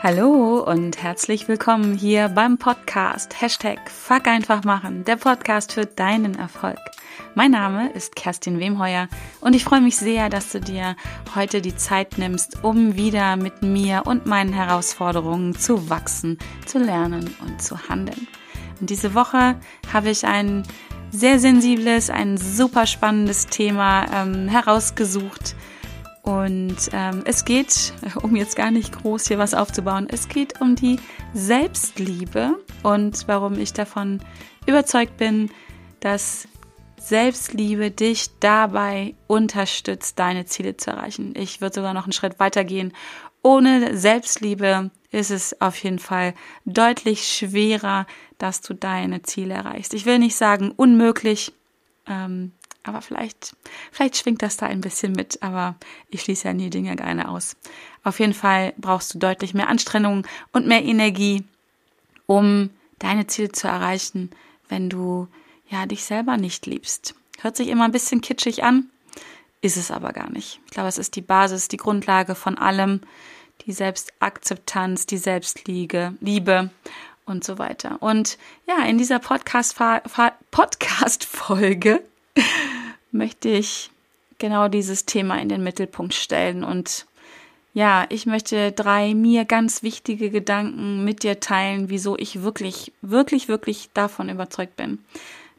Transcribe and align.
Hallo 0.00 0.60
und 0.60 1.02
herzlich 1.02 1.48
willkommen 1.48 1.92
hier 1.98 2.28
beim 2.28 2.56
Podcast 2.56 3.40
Hashtag 3.40 3.90
Fuck 3.90 4.28
einfach 4.28 4.62
machen, 4.62 5.02
der 5.02 5.16
Podcast 5.16 5.72
für 5.72 5.86
deinen 5.86 6.36
Erfolg. 6.36 6.78
Mein 7.34 7.50
Name 7.50 7.90
ist 7.90 8.14
Kerstin 8.14 8.60
Wemheuer 8.60 9.08
und 9.40 9.56
ich 9.56 9.64
freue 9.64 9.80
mich 9.80 9.96
sehr, 9.96 10.28
dass 10.28 10.52
du 10.52 10.60
dir 10.60 10.94
heute 11.34 11.60
die 11.60 11.74
Zeit 11.74 12.16
nimmst, 12.16 12.62
um 12.62 12.94
wieder 12.94 13.34
mit 13.36 13.62
mir 13.62 14.04
und 14.06 14.24
meinen 14.24 14.52
Herausforderungen 14.52 15.56
zu 15.56 15.90
wachsen, 15.90 16.38
zu 16.64 16.78
lernen 16.78 17.34
und 17.44 17.60
zu 17.60 17.88
handeln. 17.88 18.28
Und 18.80 18.90
diese 18.90 19.14
Woche 19.14 19.56
habe 19.92 20.10
ich 20.10 20.24
ein 20.24 20.62
sehr 21.10 21.40
sensibles, 21.40 22.08
ein 22.08 22.36
super 22.36 22.86
spannendes 22.86 23.46
Thema 23.46 24.06
ähm, 24.14 24.46
herausgesucht, 24.46 25.56
und 26.22 26.76
ähm, 26.92 27.22
es 27.24 27.44
geht, 27.44 27.92
um 28.22 28.36
jetzt 28.36 28.56
gar 28.56 28.70
nicht 28.70 28.92
groß 29.00 29.28
hier 29.28 29.38
was 29.38 29.54
aufzubauen, 29.54 30.08
es 30.10 30.28
geht 30.28 30.60
um 30.60 30.76
die 30.76 30.98
Selbstliebe 31.34 32.56
und 32.82 33.26
warum 33.26 33.58
ich 33.58 33.72
davon 33.72 34.20
überzeugt 34.66 35.16
bin, 35.16 35.50
dass 36.00 36.48
Selbstliebe 37.00 37.90
dich 37.90 38.28
dabei 38.40 39.14
unterstützt, 39.26 40.18
deine 40.18 40.44
Ziele 40.46 40.76
zu 40.76 40.90
erreichen. 40.90 41.34
Ich 41.36 41.60
würde 41.60 41.76
sogar 41.76 41.94
noch 41.94 42.04
einen 42.04 42.12
Schritt 42.12 42.38
weiter 42.38 42.64
gehen. 42.64 42.92
Ohne 43.42 43.96
Selbstliebe 43.96 44.90
ist 45.10 45.30
es 45.30 45.60
auf 45.60 45.82
jeden 45.82 45.98
Fall 46.00 46.34
deutlich 46.66 47.26
schwerer, 47.26 48.06
dass 48.36 48.60
du 48.60 48.74
deine 48.74 49.22
Ziele 49.22 49.54
erreichst. 49.54 49.94
Ich 49.94 50.04
will 50.06 50.18
nicht 50.18 50.36
sagen 50.36 50.72
unmöglich, 50.72 51.52
ähm, 52.06 52.52
aber 52.88 53.02
vielleicht, 53.02 53.54
vielleicht 53.92 54.16
schwingt 54.16 54.42
das 54.42 54.56
da 54.56 54.66
ein 54.66 54.80
bisschen 54.80 55.12
mit, 55.12 55.42
aber 55.42 55.76
ich 56.10 56.22
schließe 56.22 56.48
ja 56.48 56.54
nie 56.54 56.70
Dinge 56.70 56.96
gerne 56.96 57.28
aus. 57.28 57.56
Auf 58.02 58.20
jeden 58.20 58.34
Fall 58.34 58.72
brauchst 58.78 59.14
du 59.14 59.18
deutlich 59.18 59.54
mehr 59.54 59.68
Anstrengung 59.68 60.26
und 60.52 60.66
mehr 60.66 60.82
Energie, 60.82 61.44
um 62.26 62.70
deine 62.98 63.26
Ziele 63.26 63.52
zu 63.52 63.68
erreichen, 63.68 64.30
wenn 64.68 64.88
du 64.90 65.28
ja 65.68 65.86
dich 65.86 66.04
selber 66.04 66.36
nicht 66.36 66.66
liebst. 66.66 67.14
Hört 67.40 67.56
sich 67.56 67.68
immer 67.68 67.84
ein 67.84 67.92
bisschen 67.92 68.20
kitschig 68.20 68.64
an, 68.64 68.90
ist 69.60 69.76
es 69.76 69.90
aber 69.90 70.12
gar 70.12 70.30
nicht. 70.30 70.60
Ich 70.66 70.72
glaube, 70.72 70.88
es 70.88 70.98
ist 70.98 71.16
die 71.16 71.22
Basis, 71.22 71.68
die 71.68 71.76
Grundlage 71.76 72.34
von 72.34 72.58
allem, 72.58 73.00
die 73.66 73.72
Selbstakzeptanz, 73.72 75.06
die 75.06 75.18
Selbstliebe, 75.18 76.14
Liebe 76.20 76.70
und 77.26 77.44
so 77.44 77.58
weiter. 77.58 78.00
Und 78.00 78.38
ja, 78.66 78.84
in 78.84 78.98
dieser 78.98 79.18
Podcast 79.18 79.76
Podcast 80.50 81.28
möchte 83.10 83.48
ich 83.48 83.90
genau 84.38 84.68
dieses 84.68 85.06
Thema 85.06 85.40
in 85.40 85.48
den 85.48 85.62
Mittelpunkt 85.62 86.14
stellen. 86.14 86.64
Und 86.64 87.06
ja, 87.74 88.06
ich 88.08 88.26
möchte 88.26 88.72
drei 88.72 89.14
mir 89.14 89.44
ganz 89.44 89.82
wichtige 89.82 90.30
Gedanken 90.30 91.04
mit 91.04 91.22
dir 91.22 91.40
teilen, 91.40 91.90
wieso 91.90 92.16
ich 92.16 92.42
wirklich, 92.42 92.92
wirklich, 93.02 93.48
wirklich 93.48 93.90
davon 93.94 94.28
überzeugt 94.28 94.76
bin, 94.76 94.98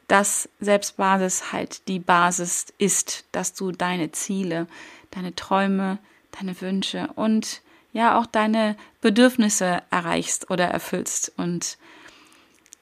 dass 0.08 0.48
Selbstbasis 0.60 1.52
halt 1.52 1.86
die 1.88 2.00
Basis 2.00 2.66
ist, 2.78 3.24
dass 3.32 3.54
du 3.54 3.70
deine 3.72 4.12
Ziele, 4.12 4.66
deine 5.10 5.34
Träume, 5.34 5.98
deine 6.38 6.60
Wünsche 6.60 7.08
und 7.14 7.62
ja 7.92 8.18
auch 8.18 8.26
deine 8.26 8.76
Bedürfnisse 9.00 9.82
erreichst 9.90 10.50
oder 10.50 10.66
erfüllst. 10.66 11.32
Und 11.36 11.78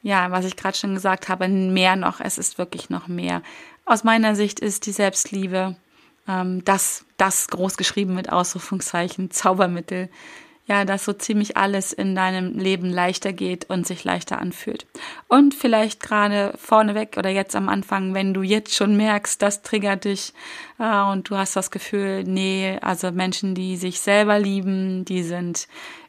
ja, 0.03 0.31
was 0.31 0.45
ich 0.45 0.57
gerade 0.57 0.77
schon 0.77 0.95
gesagt 0.95 1.29
habe, 1.29 1.49
mehr 1.49 1.97
noch, 1.97 2.21
es 2.21 2.39
ist 2.39 2.59
wirklich 2.59 2.91
noch 2.91 3.09
mehr. 3.09 3.43
Aus 3.89 4.05
meiner 4.05 4.34
Sicht 4.34 4.61
ist 4.61 4.84
die 4.84 4.92
Selbstliebe 4.92 5.75
ähm, 6.28 6.62
das, 6.64 7.06
das 7.17 7.48
groß 7.48 7.78
geschrieben 7.78 8.14
mit 8.14 8.31
Ausrufungszeichen, 8.31 9.31
Zaubermittel, 9.31 10.11
ja, 10.67 10.84
dass 10.84 11.06
so 11.06 11.14
ziemlich 11.14 11.56
alles 11.56 11.94
in 11.94 12.14
deinem 12.14 12.59
Leben 12.59 12.91
leichter 12.91 13.32
geht 13.32 13.71
und 13.71 13.87
sich 13.87 14.04
leichter 14.04 14.38
anfühlt. 14.38 14.87
Und 15.27 15.54
vielleicht 15.54 16.03
gerade 16.03 16.53
vorneweg 16.59 17.16
oder 17.16 17.31
jetzt 17.31 17.56
am 17.56 17.71
Anfang, 17.71 18.12
wenn 18.12 18.34
du 18.34 18.43
jetzt 18.43 18.75
schon 18.75 18.94
merkst, 18.94 19.41
das 19.41 19.62
triggert 19.62 20.04
dich 20.04 20.34
äh, 20.78 21.00
und 21.10 21.31
du 21.31 21.38
hast 21.38 21.56
das 21.56 21.71
Gefühl, 21.71 22.25
nee, 22.25 22.78
also 22.82 23.10
Menschen, 23.10 23.54
die 23.54 23.78
sich 23.78 24.00
selber 24.00 24.38
lieben, 24.38 25.06
die 25.06 25.22
sind 25.22 25.66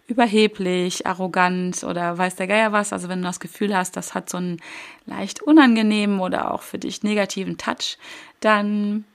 überheblich, 0.10 1.06
arrogant 1.06 1.84
oder 1.84 2.18
weiß 2.18 2.36
der 2.36 2.48
Geier 2.48 2.72
was. 2.72 2.92
Also 2.92 3.10
wenn 3.10 3.22
du 3.22 3.28
das 3.28 3.40
Gefühl 3.40 3.76
hast, 3.76 3.96
das 3.96 4.14
hat 4.14 4.30
so 4.30 4.38
einen 4.38 4.58
leicht 5.06 5.42
unangenehmen 5.42 6.20
oder 6.20 6.54
auch 6.54 6.62
für 6.62 6.80
dich 6.80 7.04
negativen 7.04 7.58
Touch, 7.58 7.98
dann 8.40 9.06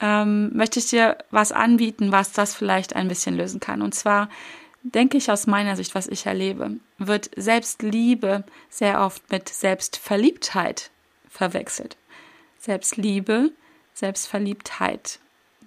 ähm, 0.00 0.50
möchte 0.54 0.78
ich 0.78 0.90
dir 0.90 1.18
was 1.30 1.52
anbieten, 1.52 2.12
was 2.12 2.32
das 2.32 2.54
vielleicht 2.54 2.94
ein 2.94 3.08
bisschen 3.08 3.36
lösen 3.36 3.60
kann. 3.60 3.82
Und 3.82 3.94
zwar 3.94 4.28
denke 4.82 5.16
ich 5.16 5.30
aus 5.30 5.46
meiner 5.46 5.76
Sicht, 5.76 5.94
was 5.94 6.06
ich 6.06 6.26
erlebe, 6.26 6.72
wird 6.98 7.30
Selbstliebe 7.36 8.44
sehr 8.68 9.00
oft 9.00 9.30
mit 9.30 9.48
Selbstverliebtheit 9.48 10.90
verwechselt. 11.28 11.96
Selbstliebe, 12.58 13.50
Selbstverliebtheit 13.94 15.20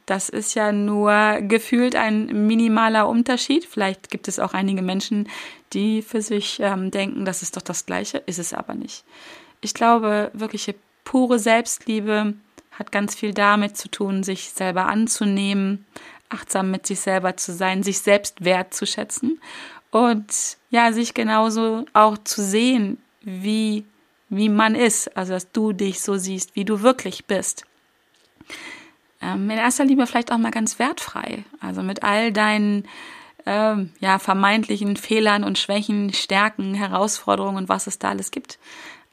das 0.08 0.30
ist 0.30 0.56
ja 0.56 0.72
nur 0.72 1.42
gefühlt 1.42 1.96
ein 1.96 2.48
minimaler 2.48 3.08
Unterschied. 3.10 3.66
Vielleicht 3.66 4.10
gibt 4.10 4.30
es 4.30 4.40
auch 4.40 4.54
einige 4.54 4.82
Menschen, 4.82 5.28
die 5.74 6.02
für 6.02 6.22
sich 6.22 6.60
ähm, 6.62 6.92
denken, 6.92 7.26
das 7.26 7.42
ist 7.42 7.58
doch 7.58 7.62
das 7.62 7.86
Gleiche, 7.86 8.18
ist 8.20 8.40
es 8.40 8.54
aber 8.54 8.74
nicht. 8.74 9.04
Ich 9.60 9.74
glaube, 9.74 10.32
wirkliche 10.34 10.76
pure 11.04 11.40
Selbstliebe 11.40 12.36
hat 12.72 12.92
ganz 12.94 13.16
viel 13.16 13.34
damit 13.34 13.76
zu 13.76 13.90
tun, 13.90 14.24
sich 14.24 14.50
selber 14.52 14.86
anzunehmen, 14.86 15.86
achtsam 16.30 16.72
mit 16.72 16.88
sich 16.88 17.02
selber 17.02 17.36
zu 17.36 17.52
sein, 17.52 17.84
sich 17.84 18.00
selbst 18.00 18.46
wertzuschätzen 18.46 19.42
und 19.92 20.58
ja, 20.70 20.94
sich 20.94 21.16
genauso 21.16 21.86
auch 21.92 22.18
zu 22.20 22.42
sehen, 22.42 22.98
wie, 23.24 23.84
wie 24.30 24.48
man 24.48 24.74
ist, 24.74 25.18
also 25.18 25.34
dass 25.34 25.52
du 25.52 25.74
dich 25.74 26.00
so 26.00 26.18
siehst, 26.18 26.56
wie 26.56 26.64
du 26.64 26.82
wirklich 26.82 27.26
bist 27.26 27.66
ähm, 29.22 29.50
in 29.50 29.58
erster 29.58 29.86
Linie 29.86 30.08
vielleicht 30.08 30.32
auch 30.32 30.38
mal 30.38 30.52
ganz 30.52 30.80
wertfrei. 30.80 31.44
Also 31.60 31.84
mit 31.84 32.04
all 32.04 32.32
deinen 32.32 32.88
ähm, 33.46 33.92
ja, 34.00 34.20
vermeintlichen 34.20 34.98
Fehlern 34.98 35.44
und 35.44 35.58
Schwächen, 35.58 36.14
Stärken, 36.14 36.74
Herausforderungen 36.74 37.58
und 37.58 37.70
was 37.70 37.88
es 37.88 37.98
da 37.98 38.10
alles 38.10 38.32
gibt. 38.32 38.60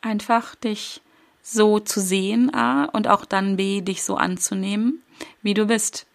Einfach 0.02 0.54
dich 0.56 1.00
so 1.42 1.78
zu 1.78 2.00
sehen, 2.00 2.52
A, 2.54 2.86
und 2.86 3.06
auch 3.06 3.24
dann 3.24 3.56
B, 3.56 3.82
dich 3.82 4.02
so 4.02 4.16
anzunehmen, 4.16 5.02
wie 5.42 5.54
du 5.54 5.66
bist. 5.66 6.06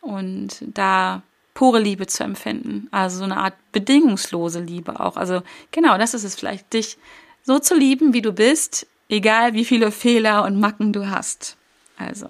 Und 0.00 0.62
da 0.62 1.22
pure 1.52 1.80
Liebe 1.80 2.06
zu 2.06 2.24
empfinden. 2.24 2.88
Also 2.90 3.18
so 3.18 3.24
eine 3.24 3.36
Art 3.36 3.54
bedingungslose 3.72 4.60
Liebe 4.60 5.00
auch. 5.00 5.16
Also 5.16 5.42
genau, 5.72 5.98
das 5.98 6.14
ist 6.14 6.24
es 6.24 6.34
vielleicht, 6.36 6.72
dich 6.72 6.96
so 7.42 7.58
zu 7.58 7.74
lieben, 7.74 8.14
wie 8.14 8.22
du 8.22 8.32
bist, 8.32 8.86
egal 9.08 9.52
wie 9.52 9.64
viele 9.64 9.90
Fehler 9.90 10.44
und 10.44 10.58
Macken 10.58 10.92
du 10.92 11.10
hast. 11.10 11.56
Also 11.98 12.28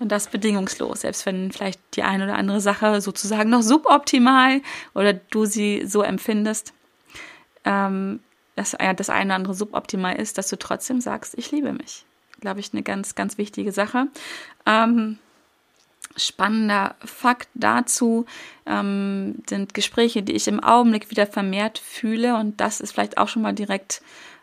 und 0.00 0.10
das 0.10 0.28
bedingungslos, 0.28 1.02
selbst 1.02 1.24
wenn 1.26 1.52
vielleicht 1.52 1.80
die 1.94 2.02
eine 2.02 2.24
oder 2.24 2.36
andere 2.36 2.60
Sache 2.60 3.00
sozusagen 3.00 3.50
noch 3.50 3.62
suboptimal 3.62 4.60
oder 4.94 5.12
du 5.12 5.44
sie 5.44 5.84
so 5.86 6.02
empfindest, 6.02 6.72
ähm, 7.64 8.20
dass 8.56 8.76
das 8.96 9.10
eine 9.10 9.26
oder 9.26 9.34
andere 9.34 9.54
suboptimal 9.54 10.16
ist, 10.16 10.38
dass 10.38 10.48
du 10.48 10.58
trotzdem 10.58 11.00
sagst, 11.00 11.36
ich 11.36 11.50
liebe 11.50 11.72
mich. 11.72 12.04
Glaube 12.40 12.60
ich, 12.60 12.72
eine 12.72 12.82
ganz, 12.82 13.14
ganz 13.14 13.38
wichtige 13.38 13.72
Sache. 13.72 14.08
Ähm, 14.66 15.18
spannender 16.16 16.94
Fakt 17.04 17.48
dazu 17.54 18.26
ähm, 18.66 19.42
sind 19.48 19.74
Gespräche, 19.74 20.22
die 20.22 20.32
ich 20.32 20.46
im 20.46 20.60
Augenblick 20.60 21.10
wieder 21.10 21.26
vermehrt 21.26 21.78
fühle 21.78 22.36
und 22.36 22.60
das 22.60 22.80
ist 22.80 22.92
vielleicht 22.92 23.18
auch 23.18 23.28
schon 23.28 23.42
mal 23.42 23.54
direkt 23.54 24.02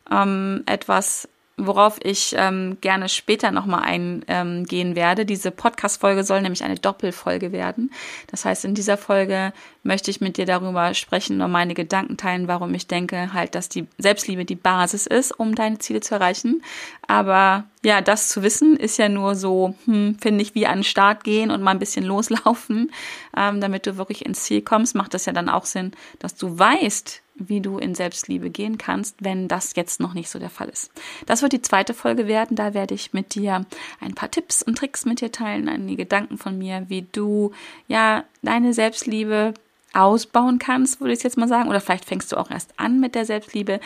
ähm, 0.10 0.64
etwas, 0.66 1.30
worauf 1.58 2.00
ich 2.04 2.34
ähm, 2.38 2.78
gerne 2.82 3.10
später 3.10 3.52
nochmal 3.52 3.84
eingehen 3.84 4.26
ähm, 4.28 4.96
werde. 4.96 5.26
Diese 5.26 5.52
Podcast-Folge 5.52 6.24
soll 6.24 6.42
nämlich 6.42 6.64
eine 6.64 6.76
Doppelfolge 6.76 7.52
werden. 7.52 7.92
Das 8.28 8.46
heißt, 8.46 8.66
in 8.66 8.74
dieser 8.74 8.98
Folge 8.98 9.54
möchte 9.84 10.12
ich 10.12 10.22
mit 10.22 10.38
dir 10.38 10.46
darüber 10.46 10.94
sprechen 10.94 11.42
und 11.42 11.52
meine 11.52 11.74
Gedanken 11.74 12.18
teilen, 12.18 12.48
warum 12.48 12.74
ich 12.74 12.88
denke 12.88 13.34
halt, 13.34 13.56
dass 13.56 13.70
die 13.70 13.88
Selbstliebe 13.98 14.46
die 14.46 14.56
Basis 14.56 15.08
ist, 15.08 15.32
um 15.32 15.56
deine 15.56 15.80
Ziele 15.80 16.02
zu 16.02 16.16
erreichen. 16.16 16.64
Aber 17.12 17.66
ja, 17.84 18.00
das 18.00 18.30
zu 18.30 18.42
wissen 18.42 18.78
ist 18.78 18.96
ja 18.96 19.10
nur 19.10 19.36
so, 19.36 19.76
hm, 19.84 20.16
finde 20.22 20.42
ich, 20.42 20.56
wie 20.56 20.66
an 20.66 20.78
den 20.78 20.84
Start 20.86 21.26
gehen 21.26 21.52
und 21.52 21.62
mal 21.62 21.72
ein 21.72 21.80
bisschen 21.80 22.06
loslaufen, 22.06 22.90
ähm, 23.36 23.60
damit 23.60 23.86
du 23.86 23.98
wirklich 23.98 24.26
ins 24.26 24.44
Ziel 24.44 24.62
kommst. 24.62 24.96
Macht 24.96 25.14
das 25.14 25.26
ja 25.26 25.34
dann 25.34 25.50
auch 25.50 25.66
Sinn, 25.66 25.92
dass 26.20 26.36
du 26.36 26.58
weißt, 26.58 27.22
wie 27.36 27.60
du 27.60 27.80
in 27.80 27.96
Selbstliebe 27.96 28.50
gehen 28.50 28.78
kannst, 28.78 29.18
wenn 29.20 29.50
das 29.50 29.76
jetzt 29.76 30.00
noch 30.00 30.14
nicht 30.14 30.30
so 30.30 30.40
der 30.40 30.50
Fall 30.50 30.70
ist. 30.70 30.90
Das 31.26 31.42
wird 31.42 31.52
die 31.52 31.62
zweite 31.62 31.94
Folge 31.94 32.28
werden. 32.28 32.56
Da 32.56 32.74
werde 32.74 32.94
ich 32.94 33.12
mit 33.12 33.36
dir 33.36 33.66
ein 34.00 34.16
paar 34.16 34.32
Tipps 34.32 34.64
und 34.64 34.78
Tricks 34.78 35.04
mit 35.04 35.20
dir 35.20 35.34
teilen, 35.34 35.68
einige 35.68 36.04
Gedanken 36.04 36.38
von 36.38 36.58
mir, 36.58 36.86
wie 36.88 37.02
du 37.12 37.52
ja 37.90 38.24
deine 38.42 38.74
Selbstliebe 38.74 39.54
ausbauen 39.94 40.60
kannst, 40.60 41.02
würde 41.02 41.14
ich 41.14 41.24
jetzt 41.24 41.38
mal 41.38 41.48
sagen. 41.48 41.70
Oder 41.70 41.82
vielleicht 41.82 42.06
fängst 42.06 42.32
du 42.32 42.38
auch 42.38 42.50
erst 42.50 42.74
an 42.78 43.00
mit 43.00 43.16
der 43.16 43.26
Selbstliebe. 43.26 43.80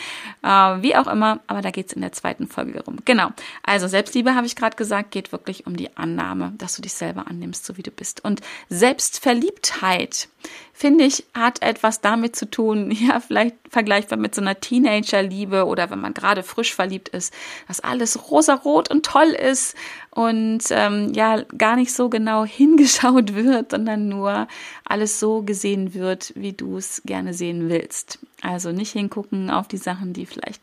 Äh, 0.43 0.47
wie 0.47 0.95
auch 0.95 1.07
immer, 1.07 1.39
aber 1.47 1.61
da 1.61 1.71
geht 1.71 1.87
es 1.87 1.93
in 1.93 2.01
der 2.01 2.11
zweiten 2.11 2.47
Folge 2.47 2.83
rum. 2.83 2.97
Genau. 3.05 3.29
Also 3.63 3.87
Selbstliebe, 3.87 4.35
habe 4.35 4.47
ich 4.47 4.55
gerade 4.55 4.75
gesagt, 4.75 5.11
geht 5.11 5.31
wirklich 5.31 5.65
um 5.65 5.75
die 5.75 5.95
Annahme, 5.97 6.53
dass 6.57 6.75
du 6.75 6.81
dich 6.81 6.93
selber 6.93 7.27
annimmst, 7.27 7.65
so 7.65 7.77
wie 7.77 7.83
du 7.83 7.91
bist. 7.91 8.23
Und 8.23 8.41
Selbstverliebtheit, 8.69 10.29
finde 10.73 11.05
ich, 11.05 11.25
hat 11.33 11.61
etwas 11.61 12.01
damit 12.01 12.35
zu 12.35 12.49
tun, 12.49 12.91
ja, 13.07 13.19
vielleicht 13.19 13.55
vergleichbar 13.69 14.17
mit 14.17 14.35
so 14.35 14.41
einer 14.41 14.59
Teenagerliebe 14.59 15.65
oder 15.65 15.89
wenn 15.89 16.01
man 16.01 16.13
gerade 16.13 16.43
frisch 16.43 16.73
verliebt 16.73 17.09
ist, 17.09 17.33
dass 17.67 17.79
alles 17.79 18.29
rosarot 18.29 18.91
und 18.91 19.05
toll 19.05 19.29
ist 19.29 19.75
und 20.11 20.63
ähm, 20.71 21.13
ja, 21.13 21.41
gar 21.57 21.75
nicht 21.75 21.93
so 21.93 22.09
genau 22.09 22.45
hingeschaut 22.45 23.35
wird, 23.35 23.71
sondern 23.71 24.09
nur 24.09 24.47
alles 24.83 25.19
so 25.19 25.41
gesehen 25.43 25.93
wird, 25.93 26.33
wie 26.35 26.53
du 26.53 26.77
es 26.77 27.01
gerne 27.05 27.33
sehen 27.33 27.69
willst. 27.69 28.19
Also 28.41 28.71
nicht 28.71 28.91
hingucken 28.91 29.49
auf 29.49 29.67
die 29.67 29.77
Sachen, 29.77 30.13
die 30.13 30.25
vielleicht 30.25 30.61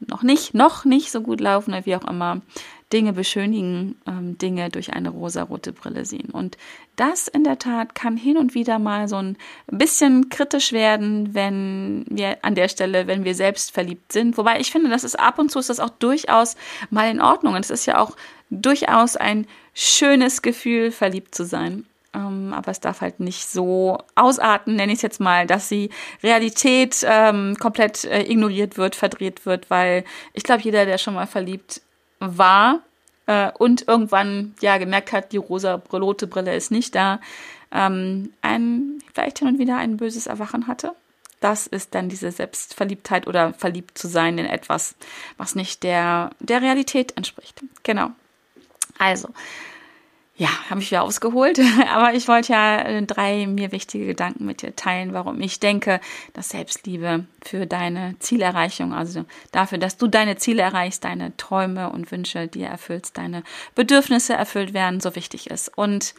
noch 0.00 0.22
nicht, 0.22 0.54
noch 0.54 0.84
nicht 0.84 1.10
so 1.10 1.20
gut 1.22 1.40
laufen 1.40 1.70
oder 1.70 1.86
wie 1.86 1.96
auch 1.96 2.06
immer. 2.06 2.42
Dinge 2.92 3.12
beschönigen, 3.12 3.96
ähm, 4.06 4.38
Dinge 4.38 4.70
durch 4.70 4.92
eine 4.92 5.10
rosarote 5.10 5.72
Brille 5.72 6.04
sehen. 6.04 6.30
Und 6.30 6.56
das 6.94 7.26
in 7.26 7.42
der 7.42 7.58
Tat 7.58 7.94
kann 7.94 8.16
hin 8.16 8.36
und 8.36 8.54
wieder 8.54 8.78
mal 8.78 9.08
so 9.08 9.16
ein 9.16 9.36
bisschen 9.66 10.28
kritisch 10.28 10.72
werden, 10.72 11.34
wenn 11.34 12.04
wir 12.08 12.38
an 12.42 12.54
der 12.54 12.68
Stelle, 12.68 13.08
wenn 13.08 13.24
wir 13.24 13.34
selbst 13.34 13.72
verliebt 13.72 14.12
sind. 14.12 14.38
Wobei 14.38 14.60
ich 14.60 14.70
finde, 14.70 14.88
das 14.88 15.02
ist 15.02 15.18
ab 15.18 15.38
und 15.38 15.50
zu 15.50 15.58
ist 15.58 15.68
das 15.68 15.80
auch 15.80 15.90
durchaus 15.90 16.56
mal 16.90 17.10
in 17.10 17.20
Ordnung. 17.20 17.54
Und 17.54 17.64
es 17.64 17.70
ist 17.70 17.86
ja 17.86 17.98
auch 17.98 18.16
durchaus 18.50 19.16
ein 19.16 19.46
schönes 19.74 20.42
Gefühl, 20.42 20.92
verliebt 20.92 21.34
zu 21.34 21.44
sein. 21.44 21.86
Ähm, 22.14 22.54
aber 22.54 22.70
es 22.70 22.80
darf 22.80 23.00
halt 23.00 23.18
nicht 23.18 23.46
so 23.48 23.98
ausarten, 24.14 24.76
nenne 24.76 24.92
ich 24.92 24.98
es 24.98 25.02
jetzt 25.02 25.20
mal, 25.20 25.46
dass 25.46 25.68
die 25.68 25.90
Realität 26.22 27.04
ähm, 27.04 27.56
komplett 27.58 28.04
äh, 28.04 28.22
ignoriert 28.22 28.78
wird, 28.78 28.94
verdreht 28.94 29.44
wird, 29.44 29.70
weil 29.70 30.04
ich 30.32 30.44
glaube, 30.44 30.62
jeder, 30.62 30.86
der 30.86 30.98
schon 30.98 31.14
mal 31.14 31.26
verliebt 31.26 31.82
war 32.20 32.80
äh, 33.26 33.50
und 33.52 33.86
irgendwann 33.88 34.54
ja 34.60 34.78
gemerkt 34.78 35.12
hat, 35.12 35.32
die 35.32 35.36
rosa 35.36 35.82
rote 35.92 36.26
Brille 36.26 36.54
ist 36.54 36.70
nicht 36.70 36.94
da, 36.94 37.20
ähm, 37.72 38.32
ein 38.42 39.02
vielleicht 39.14 39.38
hin 39.38 39.48
und 39.48 39.58
wieder 39.58 39.76
ein 39.76 39.96
böses 39.96 40.26
Erwachen 40.26 40.66
hatte. 40.66 40.92
Das 41.40 41.66
ist 41.66 41.94
dann 41.94 42.08
diese 42.08 42.30
Selbstverliebtheit 42.30 43.26
oder 43.26 43.52
verliebt 43.52 43.98
zu 43.98 44.08
sein 44.08 44.38
in 44.38 44.46
etwas, 44.46 44.94
was 45.36 45.54
nicht 45.54 45.82
der, 45.82 46.30
der 46.40 46.62
Realität 46.62 47.16
entspricht. 47.16 47.62
Genau. 47.82 48.10
Also, 48.98 49.28
ja, 50.36 50.48
habe 50.68 50.80
ich 50.80 50.90
wieder 50.90 51.02
ausgeholt. 51.02 51.58
Aber 51.88 52.14
ich 52.14 52.28
wollte 52.28 52.52
ja 52.52 52.78
äh, 52.80 53.02
drei 53.02 53.46
mir 53.46 53.72
wichtige 53.72 54.06
Gedanken 54.06 54.44
mit 54.44 54.62
dir 54.62 54.76
teilen, 54.76 55.12
warum 55.12 55.40
ich 55.40 55.60
denke, 55.60 56.00
dass 56.34 56.50
Selbstliebe 56.50 57.24
für 57.42 57.66
deine 57.66 58.16
Zielerreichung, 58.18 58.92
also 58.92 59.24
dafür, 59.52 59.78
dass 59.78 59.96
du 59.96 60.06
deine 60.06 60.36
Ziele 60.36 60.62
erreichst, 60.62 61.04
deine 61.04 61.36
Träume 61.36 61.90
und 61.90 62.10
Wünsche 62.12 62.48
dir 62.48 62.68
erfüllst, 62.68 63.16
deine 63.16 63.42
Bedürfnisse 63.74 64.34
erfüllt 64.34 64.74
werden, 64.74 65.00
so 65.00 65.16
wichtig 65.16 65.50
ist. 65.50 65.76
Und 65.76 66.14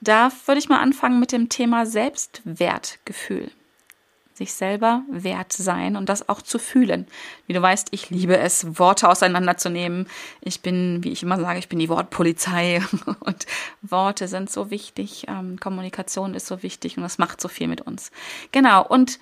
da 0.00 0.30
würde 0.46 0.58
ich 0.58 0.68
mal 0.68 0.80
anfangen 0.80 1.18
mit 1.18 1.32
dem 1.32 1.48
Thema 1.48 1.86
Selbstwertgefühl 1.86 3.50
sich 4.42 4.54
selber 4.54 5.02
wert 5.08 5.52
sein 5.52 5.96
und 5.96 6.08
das 6.08 6.28
auch 6.28 6.42
zu 6.42 6.58
fühlen. 6.58 7.06
Wie 7.46 7.52
du 7.52 7.62
weißt, 7.62 7.88
ich 7.92 8.10
liebe 8.10 8.36
es, 8.36 8.78
Worte 8.78 9.08
auseinanderzunehmen. 9.08 10.08
Ich 10.40 10.60
bin, 10.60 11.04
wie 11.04 11.12
ich 11.12 11.22
immer 11.22 11.40
sage, 11.40 11.60
ich 11.60 11.68
bin 11.68 11.78
die 11.78 11.88
Wortpolizei 11.88 12.82
und 13.20 13.46
Worte 13.82 14.26
sind 14.26 14.50
so 14.50 14.70
wichtig. 14.70 15.26
Ähm, 15.28 15.60
Kommunikation 15.60 16.34
ist 16.34 16.46
so 16.46 16.62
wichtig 16.62 16.96
und 16.96 17.04
das 17.04 17.18
macht 17.18 17.40
so 17.40 17.48
viel 17.48 17.68
mit 17.68 17.82
uns. 17.82 18.10
Genau. 18.50 18.84
Und 18.84 19.20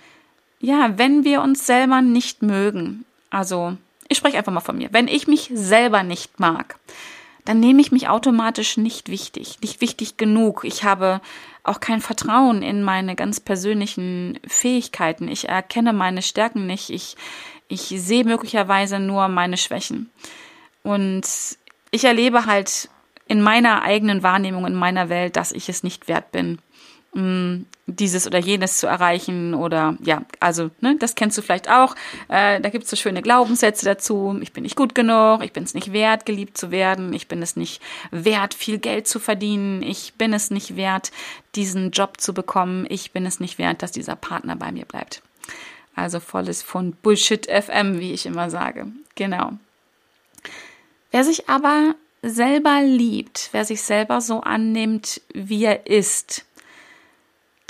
ja, 0.60 0.94
wenn 0.96 1.24
wir 1.24 1.42
uns 1.42 1.66
selber 1.66 2.00
nicht 2.00 2.42
mögen, 2.42 3.04
also 3.28 3.76
ich 4.08 4.16
spreche 4.16 4.38
einfach 4.38 4.52
mal 4.52 4.60
von 4.60 4.78
mir, 4.78 4.88
wenn 4.92 5.06
ich 5.06 5.28
mich 5.28 5.50
selber 5.52 6.02
nicht 6.02 6.40
mag, 6.40 6.76
dann 7.44 7.60
nehme 7.60 7.80
ich 7.80 7.92
mich 7.92 8.08
automatisch 8.08 8.76
nicht 8.76 9.08
wichtig, 9.08 9.58
nicht 9.62 9.80
wichtig 9.80 10.16
genug. 10.16 10.64
Ich 10.64 10.84
habe 10.84 11.20
auch 11.64 11.80
kein 11.80 12.00
Vertrauen 12.00 12.62
in 12.62 12.82
meine 12.82 13.16
ganz 13.16 13.40
persönlichen 13.40 14.38
Fähigkeiten. 14.46 15.28
Ich 15.28 15.48
erkenne 15.48 15.92
meine 15.92 16.22
Stärken 16.22 16.66
nicht. 16.66 16.90
Ich, 16.90 17.16
ich 17.68 17.80
sehe 17.82 18.24
möglicherweise 18.24 18.98
nur 18.98 19.28
meine 19.28 19.56
Schwächen. 19.56 20.10
Und 20.82 21.26
ich 21.90 22.04
erlebe 22.04 22.46
halt 22.46 22.88
in 23.26 23.42
meiner 23.42 23.82
eigenen 23.82 24.22
Wahrnehmung, 24.22 24.66
in 24.66 24.74
meiner 24.74 25.08
Welt, 25.08 25.36
dass 25.36 25.52
ich 25.52 25.68
es 25.68 25.82
nicht 25.82 26.08
wert 26.08 26.32
bin, 26.32 26.58
Mm, 27.12 27.62
dieses 27.86 28.26
oder 28.26 28.38
jenes 28.38 28.78
zu 28.78 28.86
erreichen 28.86 29.54
oder 29.54 29.96
ja, 30.00 30.22
also 30.38 30.70
ne, 30.80 30.96
das 30.98 31.16
kennst 31.16 31.36
du 31.36 31.42
vielleicht 31.42 31.68
auch. 31.68 31.96
Äh, 32.28 32.60
da 32.60 32.68
gibt 32.68 32.84
es 32.84 32.90
so 32.90 32.96
schöne 32.96 33.20
Glaubenssätze 33.20 33.84
dazu. 33.84 34.38
Ich 34.42 34.52
bin 34.52 34.62
nicht 34.62 34.76
gut 34.76 34.94
genug, 34.94 35.42
ich 35.42 35.52
bin 35.52 35.64
es 35.64 35.74
nicht 35.74 35.92
wert, 35.92 36.24
geliebt 36.24 36.56
zu 36.56 36.70
werden, 36.70 37.12
ich 37.12 37.26
bin 37.26 37.42
es 37.42 37.56
nicht 37.56 37.82
wert, 38.12 38.54
viel 38.54 38.78
Geld 38.78 39.08
zu 39.08 39.18
verdienen, 39.18 39.82
ich 39.82 40.14
bin 40.14 40.32
es 40.32 40.50
nicht 40.50 40.76
wert, 40.76 41.10
diesen 41.56 41.90
Job 41.90 42.20
zu 42.20 42.32
bekommen, 42.32 42.86
ich 42.88 43.10
bin 43.10 43.26
es 43.26 43.40
nicht 43.40 43.58
wert, 43.58 43.82
dass 43.82 43.90
dieser 43.90 44.14
Partner 44.16 44.54
bei 44.54 44.70
mir 44.70 44.84
bleibt. 44.84 45.22
Also 45.96 46.20
volles 46.20 46.62
von 46.62 46.92
Bullshit 46.92 47.46
FM, 47.50 47.98
wie 47.98 48.12
ich 48.12 48.24
immer 48.24 48.50
sage. 48.50 48.86
Genau. 49.16 49.52
Wer 51.10 51.24
sich 51.24 51.48
aber 51.48 51.96
selber 52.22 52.82
liebt, 52.82 53.48
wer 53.52 53.64
sich 53.64 53.82
selber 53.82 54.20
so 54.20 54.40
annimmt, 54.40 55.20
wie 55.34 55.64
er 55.64 55.86
ist, 55.86 56.44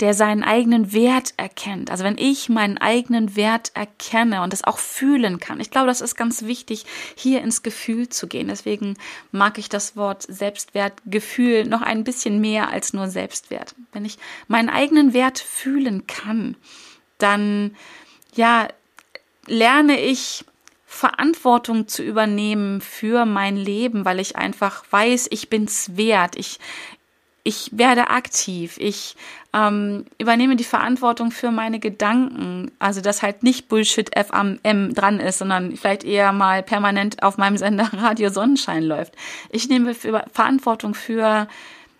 der 0.01 0.15
seinen 0.15 0.43
eigenen 0.43 0.93
Wert 0.93 1.33
erkennt. 1.37 1.91
Also 1.91 2.03
wenn 2.03 2.17
ich 2.17 2.49
meinen 2.49 2.79
eigenen 2.79 3.35
Wert 3.35 3.71
erkenne 3.75 4.41
und 4.41 4.51
das 4.51 4.63
auch 4.63 4.79
fühlen 4.79 5.39
kann. 5.39 5.59
Ich 5.59 5.69
glaube, 5.69 5.87
das 5.87 6.01
ist 6.01 6.15
ganz 6.15 6.43
wichtig, 6.43 6.85
hier 7.15 7.41
ins 7.41 7.61
Gefühl 7.61 8.09
zu 8.09 8.27
gehen. 8.27 8.47
Deswegen 8.47 8.97
mag 9.31 9.59
ich 9.59 9.69
das 9.69 9.95
Wort 9.95 10.23
Selbstwertgefühl 10.23 11.65
noch 11.65 11.83
ein 11.83 12.03
bisschen 12.03 12.41
mehr 12.41 12.69
als 12.69 12.93
nur 12.93 13.09
Selbstwert. 13.09 13.75
Wenn 13.91 14.03
ich 14.03 14.17
meinen 14.47 14.69
eigenen 14.69 15.13
Wert 15.13 15.37
fühlen 15.37 16.07
kann, 16.07 16.57
dann, 17.19 17.75
ja, 18.33 18.67
lerne 19.45 19.99
ich 19.99 20.45
Verantwortung 20.85 21.87
zu 21.87 22.03
übernehmen 22.03 22.81
für 22.81 23.25
mein 23.25 23.55
Leben, 23.55 24.03
weil 24.03 24.19
ich 24.19 24.35
einfach 24.35 24.83
weiß, 24.89 25.27
ich 25.29 25.49
bin's 25.49 25.95
wert. 25.95 26.35
Ich, 26.35 26.59
ich 27.43 27.71
werde 27.73 28.09
aktiv, 28.09 28.77
ich 28.79 29.15
ähm, 29.53 30.05
übernehme 30.17 30.55
die 30.55 30.63
Verantwortung 30.63 31.31
für 31.31 31.51
meine 31.51 31.79
Gedanken. 31.79 32.71
Also, 32.79 33.01
dass 33.01 33.21
halt 33.21 33.43
nicht 33.43 33.67
Bullshit 33.67 34.11
FM 34.15 34.93
dran 34.93 35.19
ist, 35.19 35.39
sondern 35.39 35.75
vielleicht 35.75 36.03
eher 36.03 36.31
mal 36.31 36.63
permanent 36.63 37.23
auf 37.23 37.37
meinem 37.37 37.57
Sender 37.57 37.89
Radio 37.93 38.29
Sonnenschein 38.29 38.83
läuft. 38.83 39.13
Ich 39.49 39.69
nehme 39.69 39.95
Verantwortung 39.95 40.93
für, 40.93 41.47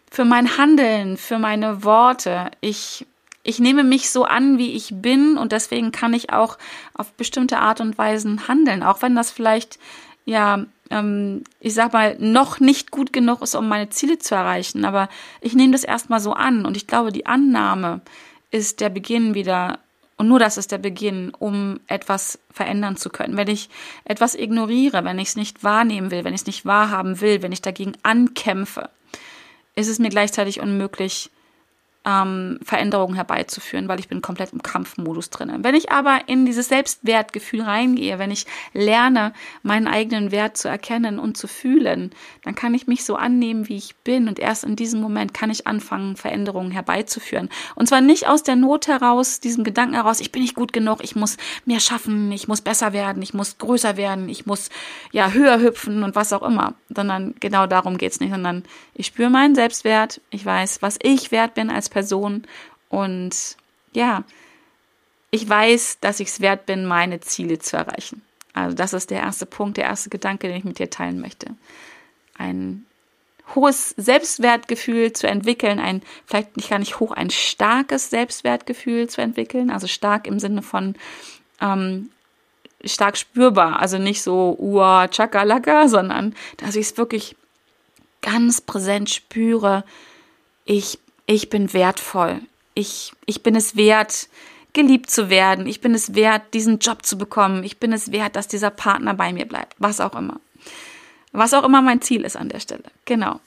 für 0.09 0.25
mein 0.25 0.57
Handeln, 0.57 1.17
für 1.17 1.39
meine 1.39 1.83
Worte. 1.83 2.51
Ich, 2.61 3.07
ich 3.43 3.59
nehme 3.59 3.83
mich 3.83 4.11
so 4.11 4.23
an, 4.23 4.59
wie 4.59 4.73
ich 4.75 4.89
bin 4.93 5.37
und 5.37 5.51
deswegen 5.51 5.91
kann 5.91 6.13
ich 6.13 6.31
auch 6.31 6.57
auf 6.93 7.11
bestimmte 7.13 7.57
Art 7.57 7.81
und 7.81 7.97
Weisen 7.97 8.47
handeln, 8.47 8.83
auch 8.83 9.01
wenn 9.01 9.15
das 9.15 9.31
vielleicht 9.31 9.79
ja 10.25 10.65
ähm, 10.91 11.43
ich 11.59 11.73
sag 11.73 11.93
mal, 11.93 12.15
noch 12.19 12.59
nicht 12.59 12.91
gut 12.91 13.11
genug 13.13 13.41
ist, 13.41 13.55
um 13.55 13.67
meine 13.67 13.89
Ziele 13.89 14.19
zu 14.19 14.35
erreichen. 14.35 14.85
Aber 14.85 15.09
ich 15.39 15.55
nehme 15.55 15.71
das 15.71 15.83
erstmal 15.83 16.19
so 16.19 16.33
an 16.33 16.65
und 16.65 16.77
ich 16.77 16.85
glaube, 16.85 17.11
die 17.11 17.25
Annahme 17.25 18.01
ist 18.51 18.81
der 18.81 18.89
Beginn 18.89 19.33
wieder 19.33 19.79
und 20.17 20.27
nur 20.27 20.37
das 20.37 20.57
ist 20.57 20.71
der 20.71 20.77
Beginn, 20.77 21.33
um 21.39 21.79
etwas 21.87 22.37
verändern 22.51 22.95
zu 22.95 23.09
können. 23.09 23.37
Wenn 23.37 23.47
ich 23.47 23.69
etwas 24.05 24.35
ignoriere, 24.35 25.03
wenn 25.03 25.17
ich 25.17 25.29
es 25.29 25.35
nicht 25.35 25.63
wahrnehmen 25.63 26.11
will, 26.11 26.23
wenn 26.23 26.35
ich 26.35 26.41
es 26.41 26.45
nicht 26.45 26.63
wahrhaben 26.63 27.21
will, 27.21 27.41
wenn 27.41 27.51
ich 27.51 27.63
dagegen 27.63 27.93
ankämpfe, 28.03 28.91
ist 29.73 29.87
es 29.87 29.97
mir 29.97 30.09
gleichzeitig 30.09 30.59
unmöglich, 30.59 31.31
ähm, 32.03 32.59
Veränderungen 32.63 33.15
herbeizuführen, 33.15 33.87
weil 33.87 33.99
ich 33.99 34.07
bin 34.07 34.21
komplett 34.21 34.53
im 34.53 34.63
Kampfmodus 34.63 35.29
drin. 35.29 35.51
Wenn 35.59 35.75
ich 35.75 35.91
aber 35.91 36.21
in 36.27 36.45
dieses 36.45 36.67
Selbstwertgefühl 36.67 37.61
reingehe, 37.61 38.17
wenn 38.17 38.31
ich 38.31 38.47
lerne, 38.73 39.33
meinen 39.61 39.87
eigenen 39.87 40.31
Wert 40.31 40.57
zu 40.57 40.67
erkennen 40.67 41.19
und 41.19 41.37
zu 41.37 41.47
fühlen, 41.47 42.11
dann 42.43 42.55
kann 42.55 42.73
ich 42.73 42.87
mich 42.87 43.05
so 43.05 43.15
annehmen, 43.15 43.69
wie 43.69 43.77
ich 43.77 43.95
bin 43.97 44.27
und 44.27 44.39
erst 44.39 44.63
in 44.63 44.75
diesem 44.75 44.99
Moment 44.99 45.33
kann 45.33 45.51
ich 45.51 45.67
anfangen, 45.67 46.15
Veränderungen 46.15 46.71
herbeizuführen. 46.71 47.49
Und 47.75 47.87
zwar 47.87 48.01
nicht 48.01 48.27
aus 48.27 48.41
der 48.41 48.55
Not 48.55 48.87
heraus, 48.87 49.39
diesem 49.39 49.63
Gedanken 49.63 49.93
heraus, 49.93 50.21
ich 50.21 50.31
bin 50.31 50.41
nicht 50.41 50.55
gut 50.55 50.73
genug, 50.73 51.03
ich 51.03 51.15
muss 51.15 51.37
mehr 51.65 51.79
schaffen, 51.79 52.31
ich 52.31 52.47
muss 52.47 52.61
besser 52.61 52.93
werden, 52.93 53.21
ich 53.21 53.35
muss 53.35 53.59
größer 53.59 53.95
werden, 53.95 54.27
ich 54.27 54.47
muss 54.47 54.69
ja 55.11 55.31
höher 55.31 55.59
hüpfen 55.59 56.03
und 56.03 56.15
was 56.15 56.33
auch 56.33 56.41
immer, 56.41 56.73
sondern 56.89 57.35
genau 57.39 57.67
darum 57.67 57.97
geht's 57.97 58.19
nicht, 58.19 58.31
sondern 58.31 58.63
ich 58.95 59.05
spüre 59.05 59.29
meinen 59.29 59.53
Selbstwert, 59.53 60.19
ich 60.31 60.43
weiß, 60.43 60.81
was 60.81 60.97
ich 61.03 61.31
wert 61.31 61.53
bin 61.53 61.69
als 61.69 61.90
Person 61.91 62.47
und 62.89 63.57
ja, 63.93 64.23
ich 65.29 65.47
weiß, 65.47 65.99
dass 66.01 66.19
ich 66.19 66.29
es 66.29 66.41
wert 66.41 66.65
bin, 66.65 66.85
meine 66.85 67.19
Ziele 67.19 67.59
zu 67.59 67.77
erreichen. 67.77 68.23
Also 68.53 68.75
das 68.75 68.93
ist 68.93 69.11
der 69.11 69.21
erste 69.21 69.45
Punkt, 69.45 69.77
der 69.77 69.85
erste 69.85 70.09
Gedanke, 70.09 70.47
den 70.47 70.57
ich 70.57 70.63
mit 70.63 70.79
dir 70.79 70.89
teilen 70.89 71.21
möchte. 71.21 71.55
Ein 72.37 72.85
hohes 73.55 73.89
Selbstwertgefühl 73.97 75.13
zu 75.13 75.27
entwickeln, 75.27 75.79
ein 75.79 76.01
vielleicht 76.25 76.57
nicht 76.57 76.69
gar 76.69 76.79
nicht 76.79 76.99
hoch, 76.99 77.11
ein 77.11 77.29
starkes 77.29 78.09
Selbstwertgefühl 78.09 79.09
zu 79.09 79.21
entwickeln, 79.21 79.69
also 79.69 79.87
stark 79.87 80.27
im 80.27 80.39
Sinne 80.39 80.61
von 80.61 80.95
ähm, 81.59 82.09
stark 82.83 83.17
spürbar, 83.17 83.79
also 83.79 83.97
nicht 83.97 84.21
so 84.21 84.55
ua 84.59 85.07
chakalaka, 85.07 85.87
sondern 85.87 86.35
dass 86.57 86.75
ich 86.75 86.87
es 86.87 86.97
wirklich 86.97 87.35
ganz 88.21 88.61
präsent 88.61 89.09
spüre, 89.09 89.83
ich 90.65 90.99
ich 91.31 91.49
bin 91.49 91.73
wertvoll, 91.73 92.41
ich 92.73 93.13
ich 93.25 93.43
bin 93.43 93.55
es 93.55 93.75
wert, 93.75 94.27
geliebt 94.73 95.09
zu 95.09 95.29
werden, 95.29 95.65
ich 95.65 95.81
bin 95.81 95.93
es 95.93 96.13
wert, 96.15 96.53
diesen 96.53 96.79
Job 96.79 97.05
zu 97.05 97.17
bekommen, 97.17 97.63
ich 97.63 97.79
bin 97.79 97.93
es 97.93 98.11
wert, 98.11 98.35
dass 98.35 98.47
dieser 98.47 98.69
Partner 98.69 99.13
bei 99.13 99.33
mir 99.33 99.45
bleibt, 99.45 99.75
was 99.79 99.99
auch 99.99 100.15
immer. 100.15 100.39
Was 101.31 101.53
auch 101.53 101.63
immer 101.63 101.81
mein 101.81 102.01
Ziel 102.01 102.23
ist 102.23 102.35
an 102.35 102.49
der 102.49 102.59
Stelle. 102.59 102.83
Genau. 103.05 103.39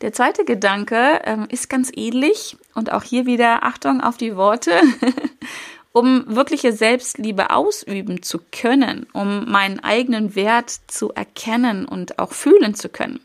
Der 0.00 0.12
zweite 0.12 0.44
Gedanke 0.44 1.20
ähm, 1.24 1.46
ist 1.48 1.68
ganz 1.68 1.90
ähnlich 1.94 2.56
und 2.74 2.92
auch 2.92 3.02
hier 3.02 3.26
wieder 3.26 3.64
Achtung 3.64 4.00
auf 4.00 4.16
die 4.16 4.36
Worte. 4.36 4.72
um 5.92 6.24
wirkliche 6.26 6.72
Selbstliebe 6.72 7.50
ausüben 7.50 8.22
zu 8.22 8.40
können, 8.50 9.06
um 9.12 9.48
meinen 9.48 9.78
eigenen 9.78 10.34
Wert 10.34 10.70
zu 10.88 11.12
erkennen 11.12 11.86
und 11.86 12.18
auch 12.18 12.32
fühlen 12.32 12.74
zu 12.74 12.88
können, 12.88 13.20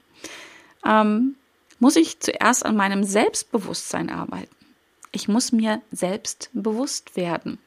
ähm, 0.86 1.36
muss 1.80 1.96
ich 1.96 2.20
zuerst 2.20 2.66
an 2.66 2.76
meinem 2.76 3.04
Selbstbewusstsein 3.04 4.10
arbeiten. 4.10 4.56
Ich 5.12 5.28
muss 5.28 5.52
mir 5.52 5.82
selbst 5.92 6.50
bewusst 6.54 7.16
werden. 7.16 7.58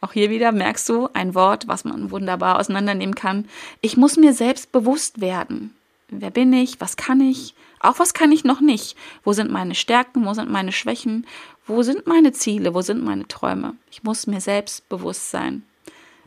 Auch 0.00 0.12
hier 0.12 0.30
wieder 0.30 0.50
merkst 0.50 0.88
du 0.88 1.08
ein 1.12 1.34
Wort, 1.34 1.68
was 1.68 1.84
man 1.84 2.10
wunderbar 2.10 2.58
auseinandernehmen 2.58 3.14
kann. 3.14 3.48
Ich 3.80 3.96
muss 3.96 4.16
mir 4.16 4.32
selbst 4.32 4.72
bewusst 4.72 5.20
werden. 5.20 5.76
Wer 6.08 6.30
bin 6.30 6.52
ich? 6.52 6.80
Was 6.80 6.96
kann 6.96 7.20
ich? 7.20 7.54
Auch 7.80 7.98
was 7.98 8.12
kann 8.12 8.32
ich 8.32 8.44
noch 8.44 8.60
nicht? 8.60 8.96
Wo 9.24 9.32
sind 9.32 9.50
meine 9.50 9.74
Stärken? 9.74 10.24
Wo 10.24 10.34
sind 10.34 10.50
meine 10.50 10.72
Schwächen? 10.72 11.26
Wo 11.66 11.82
sind 11.82 12.06
meine 12.06 12.32
Ziele? 12.32 12.74
Wo 12.74 12.82
sind 12.82 13.02
meine 13.02 13.28
Träume? 13.28 13.76
Ich 13.90 14.02
muss 14.02 14.26
mir 14.26 14.40
selbst 14.40 14.88
bewusst 14.88 15.30
sein. 15.30 15.62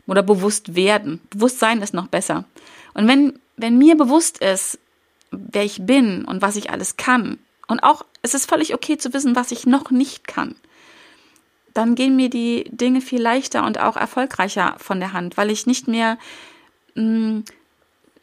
Oder 0.06 0.22
bewusst 0.22 0.74
werden. 0.74 1.20
Bewusstsein 1.30 1.82
ist 1.82 1.94
noch 1.94 2.06
besser. 2.06 2.44
Und 2.94 3.08
wenn, 3.08 3.38
wenn 3.56 3.78
mir 3.78 3.96
bewusst 3.96 4.38
ist, 4.38 4.78
wer 5.30 5.64
ich 5.64 5.84
bin 5.84 6.24
und 6.24 6.42
was 6.42 6.56
ich 6.56 6.70
alles 6.70 6.96
kann, 6.96 7.38
und 7.66 7.82
auch 7.82 8.04
es 8.22 8.34
ist 8.34 8.48
völlig 8.48 8.74
okay 8.74 8.96
zu 8.96 9.12
wissen, 9.12 9.36
was 9.36 9.50
ich 9.50 9.66
noch 9.66 9.90
nicht 9.90 10.26
kann, 10.26 10.54
dann 11.74 11.94
gehen 11.94 12.16
mir 12.16 12.30
die 12.30 12.64
Dinge 12.70 13.00
viel 13.00 13.20
leichter 13.20 13.64
und 13.64 13.78
auch 13.78 13.96
erfolgreicher 13.96 14.76
von 14.78 15.00
der 15.00 15.12
Hand, 15.12 15.36
weil 15.36 15.50
ich 15.50 15.66
nicht 15.66 15.88
mehr 15.88 16.16
mh, 16.94 17.02
mm, 17.02 17.44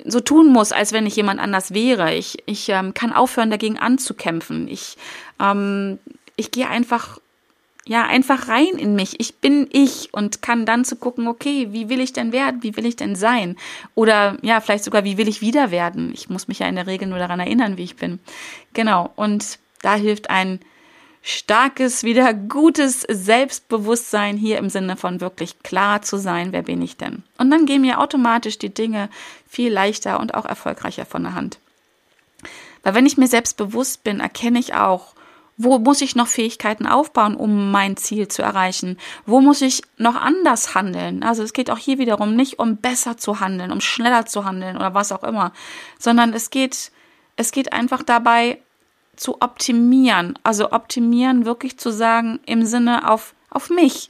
so 0.06 0.20
tun 0.20 0.48
muss, 0.48 0.72
als 0.72 0.92
wenn 0.92 1.06
ich 1.06 1.16
jemand 1.16 1.40
anders 1.40 1.74
wäre. 1.74 2.14
Ich, 2.14 2.44
ich 2.46 2.68
ähm, 2.70 2.94
kann 2.94 3.14
aufhören, 3.14 3.52
dagegen 3.52 3.78
anzukämpfen. 3.78 4.68
Ich, 4.68 4.98
ähm, 5.40 6.00
ich 6.36 6.52
gehe 6.52 6.68
einfach, 6.68 7.20
ja, 7.86 8.04
einfach 8.06 8.48
rein 8.48 8.78
in 8.78 8.96
mich. 8.96 9.20
Ich 9.20 9.36
bin 9.36 9.68
ich 9.72 10.13
und 10.13 10.42
kann 10.42 10.66
dann 10.66 10.86
zu 10.86 10.96
gucken, 10.96 11.28
okay, 11.28 11.68
wie 11.72 11.90
will 11.90 12.00
ich 12.00 12.13
denn 12.13 12.32
werden? 12.32 12.63
Wie 12.63 12.78
will 12.78 12.86
ich 12.86 12.96
denn 12.96 13.16
sein? 13.16 13.58
Oder 13.94 14.38
ja, 14.42 14.62
vielleicht 14.62 14.86
sogar, 14.86 15.04
wie 15.04 15.18
will 15.18 15.28
ich 15.28 15.42
wieder 15.42 15.70
werden? 15.70 16.12
Ich 16.13 16.30
muss 16.30 16.48
mich 16.48 16.60
ja 16.60 16.68
in 16.68 16.75
der 16.75 16.88
Regel 16.88 17.10
nur 17.10 17.20
daran 17.20 17.42
erinnern, 17.42 17.78
wie 17.78 17.84
ich 17.84 17.98
bin. 17.98 18.20
Genau. 18.74 19.12
Und 19.18 19.60
da 19.82 19.96
hilft 19.96 20.30
ein 20.30 20.62
starkes, 21.24 22.04
wieder 22.04 22.34
gutes 22.34 23.02
Selbstbewusstsein 23.02 24.38
hier 24.38 24.60
im 24.60 24.70
Sinne 24.70 24.96
von 24.96 25.20
wirklich 25.20 25.60
klar 25.63 26.02
zu 26.02 26.18
sein, 26.18 26.52
wer 26.52 26.62
bin 26.62 26.82
ich 26.82 26.96
denn? 26.96 27.24
Und 27.38 27.52
dann 27.52 27.66
gehen 27.66 27.82
mir 27.82 28.00
automatisch 28.00 28.60
die 28.60 28.74
Dinge 28.74 29.10
viel 29.50 29.72
leichter 29.72 30.20
und 30.20 30.36
auch 30.36 30.46
erfolgreicher 30.46 31.06
von 31.06 31.24
der 31.24 31.36
Hand. 31.36 31.60
Weil 32.84 32.94
wenn 32.94 33.06
ich 33.06 33.18
mir 33.18 33.28
selbst 33.28 33.56
bewusst 33.58 34.04
bin, 34.04 34.20
erkenne 34.20 34.60
ich 34.60 34.74
auch, 34.74 35.16
wo 35.58 35.78
muss 35.78 36.02
ich 36.02 36.16
noch 36.16 36.28
Fähigkeiten 36.28 36.88
aufbauen, 36.88 37.36
um 37.36 37.72
mein 37.72 37.96
Ziel 37.96 38.28
zu 38.28 38.42
erreichen? 38.42 38.98
Wo 39.26 39.40
muss 39.40 39.62
ich 39.62 39.84
noch 39.98 40.16
anders 40.16 40.74
handeln? 40.76 41.24
Also 41.24 41.44
es 41.44 41.54
geht 41.54 41.70
auch 41.70 41.78
hier 41.78 42.00
wiederum 42.00 42.36
nicht 42.36 42.60
um 42.60 42.78
besser 42.78 43.18
zu 43.18 43.40
handeln, 43.40 43.72
um 43.72 43.82
schneller 43.82 44.26
zu 44.26 44.46
handeln 44.46 44.76
oder 44.76 44.94
was 44.94 45.12
auch 45.12 45.24
immer, 45.24 45.54
sondern 46.00 46.34
es 46.34 46.50
geht, 46.50 46.92
es 47.36 47.52
geht 47.52 47.72
einfach 47.72 48.04
dabei, 48.04 48.60
zu 49.16 49.42
optimieren. 49.42 50.38
Also 50.44 50.72
optimieren 50.72 51.46
wirklich 51.46 51.78
zu 51.78 51.92
sagen 51.92 52.40
im 52.46 52.66
Sinne 52.66 53.10
auf, 53.10 53.36
auf 53.50 53.70
mich. 53.70 54.10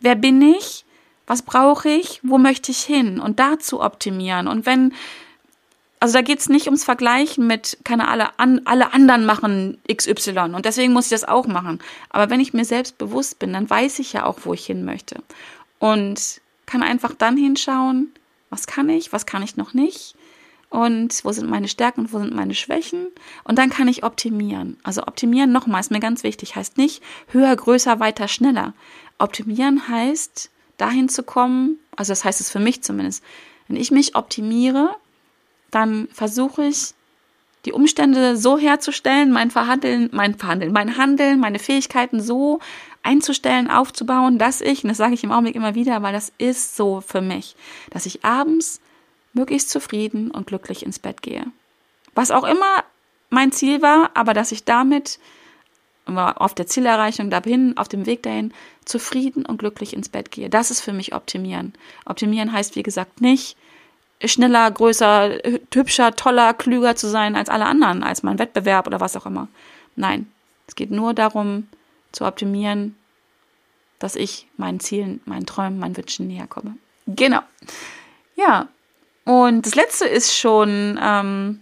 Wer 0.00 0.14
bin 0.14 0.40
ich? 0.42 0.84
Was 1.26 1.42
brauche 1.42 1.88
ich? 1.88 2.20
Wo 2.22 2.38
möchte 2.38 2.70
ich 2.70 2.80
hin? 2.80 3.20
Und 3.20 3.40
da 3.40 3.58
zu 3.58 3.80
optimieren. 3.80 4.48
Und 4.48 4.64
wenn, 4.64 4.94
also 6.00 6.14
da 6.14 6.22
geht 6.22 6.38
es 6.38 6.48
nicht 6.48 6.66
ums 6.66 6.84
Vergleichen 6.84 7.46
mit, 7.46 7.78
keine 7.84 8.08
alle, 8.08 8.38
an, 8.38 8.60
alle 8.64 8.92
anderen 8.92 9.26
machen 9.26 9.78
XY 9.92 10.54
und 10.54 10.64
deswegen 10.64 10.92
muss 10.92 11.06
ich 11.06 11.10
das 11.10 11.24
auch 11.24 11.46
machen. 11.46 11.80
Aber 12.10 12.30
wenn 12.30 12.40
ich 12.40 12.54
mir 12.54 12.64
selbst 12.64 12.98
bewusst 12.98 13.38
bin, 13.38 13.52
dann 13.52 13.68
weiß 13.68 13.98
ich 13.98 14.12
ja 14.12 14.24
auch, 14.24 14.38
wo 14.44 14.54
ich 14.54 14.66
hin 14.66 14.84
möchte. 14.84 15.22
Und 15.78 16.40
kann 16.66 16.82
einfach 16.82 17.14
dann 17.14 17.36
hinschauen, 17.36 18.12
was 18.50 18.66
kann 18.66 18.88
ich, 18.88 19.12
was 19.12 19.26
kann 19.26 19.42
ich 19.42 19.56
noch 19.56 19.74
nicht 19.74 20.14
und 20.70 21.24
wo 21.24 21.32
sind 21.32 21.48
meine 21.48 21.68
Stärken 21.68 22.02
und 22.02 22.12
wo 22.12 22.18
sind 22.18 22.34
meine 22.34 22.54
Schwächen 22.54 23.08
und 23.44 23.58
dann 23.58 23.70
kann 23.70 23.88
ich 23.88 24.04
optimieren. 24.04 24.78
Also 24.82 25.02
optimieren 25.02 25.50
nochmal 25.50 25.80
ist 25.80 25.90
mir 25.90 26.00
ganz 26.00 26.22
wichtig, 26.22 26.56
heißt 26.56 26.76
nicht 26.76 27.02
höher, 27.28 27.54
größer, 27.54 28.00
weiter, 28.00 28.28
schneller. 28.28 28.74
Optimieren 29.18 29.88
heißt 29.88 30.50
dahin 30.76 31.08
zu 31.08 31.22
kommen, 31.22 31.78
also 31.96 32.12
das 32.12 32.24
heißt 32.24 32.40
es 32.40 32.50
für 32.50 32.60
mich 32.60 32.82
zumindest, 32.82 33.24
wenn 33.66 33.76
ich 33.76 33.90
mich 33.90 34.14
optimiere, 34.14 34.94
dann 35.70 36.08
versuche 36.12 36.64
ich 36.64 36.94
die 37.64 37.72
Umstände 37.72 38.36
so 38.36 38.56
herzustellen, 38.56 39.32
mein 39.32 39.50
Verhandeln, 39.50 40.08
mein 40.12 40.36
Verhandeln, 40.36 40.72
mein 40.72 40.96
Handeln, 40.96 41.40
meine 41.40 41.58
Fähigkeiten 41.58 42.20
so 42.20 42.60
einzustellen, 43.02 43.70
aufzubauen, 43.70 44.38
dass 44.38 44.60
ich, 44.60 44.84
und 44.84 44.88
das 44.88 44.98
sage 44.98 45.14
ich 45.14 45.24
im 45.24 45.32
Augenblick 45.32 45.56
immer 45.56 45.74
wieder, 45.74 46.02
weil 46.02 46.12
das 46.12 46.32
ist 46.38 46.76
so 46.76 47.00
für 47.00 47.20
mich, 47.20 47.56
dass 47.90 48.06
ich 48.06 48.24
abends 48.24 48.80
möglichst 49.32 49.70
zufrieden 49.70 50.30
und 50.30 50.46
glücklich 50.46 50.84
ins 50.84 50.98
Bett 50.98 51.22
gehe. 51.22 51.44
Was 52.14 52.30
auch 52.30 52.44
immer 52.44 52.84
mein 53.30 53.52
Ziel 53.52 53.82
war, 53.82 54.10
aber 54.14 54.34
dass 54.34 54.52
ich 54.52 54.64
damit 54.64 55.18
auf 56.06 56.54
der 56.54 56.66
Zielerreichung 56.66 57.28
dahin, 57.28 57.76
auf 57.76 57.88
dem 57.88 58.06
Weg 58.06 58.22
dahin, 58.22 58.54
zufrieden 58.86 59.44
und 59.44 59.58
glücklich 59.58 59.92
ins 59.92 60.08
Bett 60.08 60.30
gehe. 60.30 60.48
Das 60.48 60.70
ist 60.70 60.80
für 60.80 60.94
mich 60.94 61.14
optimieren. 61.14 61.74
Optimieren 62.06 62.50
heißt, 62.50 62.76
wie 62.76 62.82
gesagt, 62.82 63.20
nicht 63.20 63.58
schneller, 64.24 64.70
größer, 64.70 65.38
hübscher, 65.72 66.16
toller, 66.16 66.54
klüger 66.54 66.96
zu 66.96 67.08
sein 67.08 67.36
als 67.36 67.48
alle 67.48 67.66
anderen, 67.66 68.02
als 68.02 68.22
mein 68.22 68.38
Wettbewerb 68.38 68.86
oder 68.86 69.00
was 69.00 69.16
auch 69.16 69.26
immer. 69.26 69.48
Nein, 69.96 70.30
es 70.66 70.74
geht 70.74 70.90
nur 70.90 71.14
darum, 71.14 71.68
zu 72.12 72.24
optimieren, 72.24 72.96
dass 73.98 74.16
ich 74.16 74.46
meinen 74.56 74.80
Zielen, 74.80 75.20
meinen 75.24 75.46
Träumen, 75.46 75.78
meinen 75.78 75.96
Wünschen 75.96 76.26
näher 76.26 76.46
komme. 76.46 76.76
Genau. 77.06 77.40
Ja, 78.36 78.68
und 79.24 79.66
das 79.66 79.74
letzte 79.74 80.06
ist 80.06 80.36
schon, 80.36 80.98
ähm, 81.02 81.60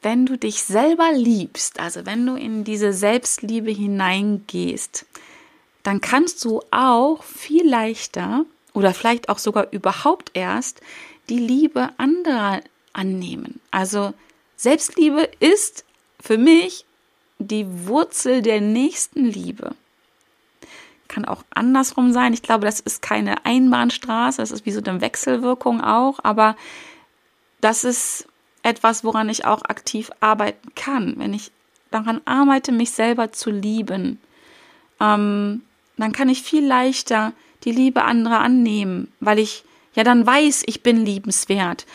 wenn 0.00 0.26
du 0.26 0.36
dich 0.36 0.62
selber 0.62 1.12
liebst, 1.12 1.78
also 1.78 2.06
wenn 2.06 2.26
du 2.26 2.36
in 2.36 2.64
diese 2.64 2.92
Selbstliebe 2.92 3.70
hineingehst, 3.70 5.06
dann 5.82 6.00
kannst 6.00 6.44
du 6.44 6.62
auch 6.70 7.22
viel 7.22 7.68
leichter 7.68 8.44
oder 8.72 8.94
vielleicht 8.94 9.28
auch 9.28 9.38
sogar 9.38 9.68
überhaupt 9.72 10.30
erst 10.34 10.80
die 11.28 11.38
Liebe 11.38 11.90
anderer 11.98 12.60
annehmen. 12.92 13.60
Also 13.70 14.14
Selbstliebe 14.56 15.28
ist 15.40 15.84
für 16.20 16.38
mich 16.38 16.84
die 17.38 17.66
Wurzel 17.86 18.42
der 18.42 18.60
Nächstenliebe 18.60 19.74
kann 21.12 21.24
auch 21.26 21.44
andersrum 21.54 22.12
sein. 22.12 22.32
Ich 22.32 22.42
glaube, 22.42 22.64
das 22.64 22.80
ist 22.80 23.02
keine 23.02 23.44
Einbahnstraße, 23.44 24.38
das 24.38 24.50
ist 24.50 24.66
wie 24.66 24.72
so 24.72 24.82
eine 24.82 25.00
Wechselwirkung 25.00 25.80
auch, 25.80 26.18
aber 26.22 26.56
das 27.60 27.84
ist 27.84 28.26
etwas, 28.62 29.04
woran 29.04 29.28
ich 29.28 29.44
auch 29.44 29.62
aktiv 29.62 30.10
arbeiten 30.20 30.74
kann. 30.74 31.14
Wenn 31.18 31.34
ich 31.34 31.52
daran 31.90 32.20
arbeite, 32.24 32.72
mich 32.72 32.92
selber 32.92 33.32
zu 33.32 33.50
lieben, 33.50 34.20
ähm, 35.00 35.62
dann 35.98 36.12
kann 36.12 36.28
ich 36.28 36.42
viel 36.42 36.66
leichter 36.66 37.32
die 37.64 37.72
Liebe 37.72 38.02
anderer 38.04 38.40
annehmen, 38.40 39.12
weil 39.20 39.38
ich 39.38 39.64
ja 39.94 40.04
dann 40.04 40.26
weiß, 40.26 40.62
ich 40.66 40.82
bin 40.82 41.04
liebenswert. 41.04 41.86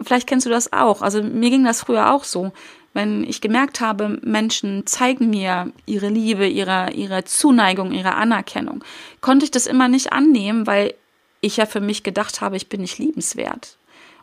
Vielleicht 0.00 0.26
kennst 0.26 0.46
du 0.46 0.50
das 0.50 0.72
auch. 0.72 1.02
Also 1.02 1.22
mir 1.22 1.50
ging 1.50 1.64
das 1.64 1.80
früher 1.80 2.12
auch 2.12 2.24
so 2.24 2.52
wenn 2.96 3.24
ich 3.24 3.42
gemerkt 3.42 3.80
habe, 3.80 4.18
Menschen 4.22 4.86
zeigen 4.86 5.28
mir 5.28 5.70
ihre 5.84 6.08
Liebe, 6.08 6.46
ihre, 6.48 6.92
ihre 6.92 7.24
Zuneigung, 7.24 7.92
ihre 7.92 8.14
Anerkennung, 8.14 8.82
konnte 9.20 9.44
ich 9.44 9.50
das 9.50 9.66
immer 9.66 9.86
nicht 9.86 10.14
annehmen, 10.14 10.66
weil 10.66 10.94
ich 11.42 11.58
ja 11.58 11.66
für 11.66 11.82
mich 11.82 12.02
gedacht 12.02 12.40
habe, 12.40 12.56
ich 12.56 12.70
bin 12.70 12.80
nicht 12.80 12.98
liebenswert. 12.98 13.76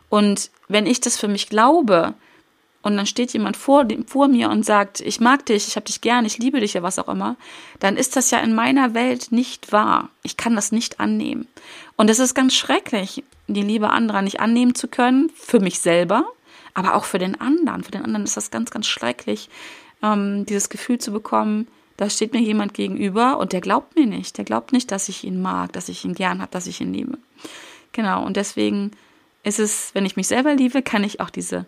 Und 0.08 0.50
wenn 0.66 0.86
ich 0.86 1.00
das 1.00 1.16
für 1.16 1.28
mich 1.28 1.48
glaube, 1.48 2.14
und 2.84 2.98
dann 2.98 3.06
steht 3.06 3.32
jemand 3.32 3.56
vor, 3.56 3.86
vor 4.06 4.28
mir 4.28 4.50
und 4.50 4.64
sagt, 4.64 5.00
ich 5.00 5.18
mag 5.18 5.46
dich, 5.46 5.68
ich 5.68 5.76
habe 5.76 5.86
dich 5.86 6.02
gern, 6.02 6.26
ich 6.26 6.36
liebe 6.36 6.60
dich 6.60 6.74
ja, 6.74 6.82
was 6.82 6.98
auch 6.98 7.08
immer, 7.08 7.36
dann 7.80 7.96
ist 7.96 8.14
das 8.14 8.30
ja 8.30 8.40
in 8.40 8.54
meiner 8.54 8.92
Welt 8.92 9.32
nicht 9.32 9.72
wahr. 9.72 10.10
Ich 10.22 10.36
kann 10.36 10.54
das 10.54 10.70
nicht 10.70 11.00
annehmen. 11.00 11.48
Und 11.96 12.10
es 12.10 12.18
ist 12.18 12.34
ganz 12.34 12.54
schrecklich, 12.54 13.24
die 13.46 13.62
Liebe 13.62 13.88
anderer 13.88 14.20
nicht 14.20 14.40
annehmen 14.40 14.74
zu 14.74 14.86
können, 14.86 15.30
für 15.34 15.60
mich 15.60 15.80
selber, 15.80 16.26
aber 16.74 16.94
auch 16.94 17.04
für 17.04 17.18
den 17.18 17.40
anderen. 17.40 17.84
Für 17.84 17.90
den 17.90 18.04
anderen 18.04 18.24
ist 18.24 18.36
das 18.36 18.50
ganz, 18.50 18.70
ganz 18.70 18.86
schrecklich, 18.86 19.48
ähm, 20.02 20.44
dieses 20.44 20.68
Gefühl 20.68 20.98
zu 20.98 21.10
bekommen, 21.10 21.68
da 21.96 22.10
steht 22.10 22.34
mir 22.34 22.40
jemand 22.40 22.74
gegenüber 22.74 23.38
und 23.38 23.54
der 23.54 23.62
glaubt 23.62 23.96
mir 23.96 24.06
nicht. 24.06 24.36
Der 24.36 24.44
glaubt 24.44 24.72
nicht, 24.72 24.90
dass 24.90 25.08
ich 25.08 25.24
ihn 25.24 25.40
mag, 25.40 25.72
dass 25.72 25.88
ich 25.88 26.04
ihn 26.04 26.14
gern 26.14 26.42
habe, 26.42 26.50
dass 26.50 26.66
ich 26.66 26.82
ihn 26.82 26.92
liebe. 26.92 27.16
Genau, 27.92 28.26
und 28.26 28.36
deswegen 28.36 28.90
ist 29.42 29.58
es, 29.58 29.94
wenn 29.94 30.04
ich 30.04 30.16
mich 30.16 30.26
selber 30.26 30.54
liebe, 30.54 30.82
kann 30.82 31.02
ich 31.02 31.20
auch 31.20 31.30
diese 31.30 31.64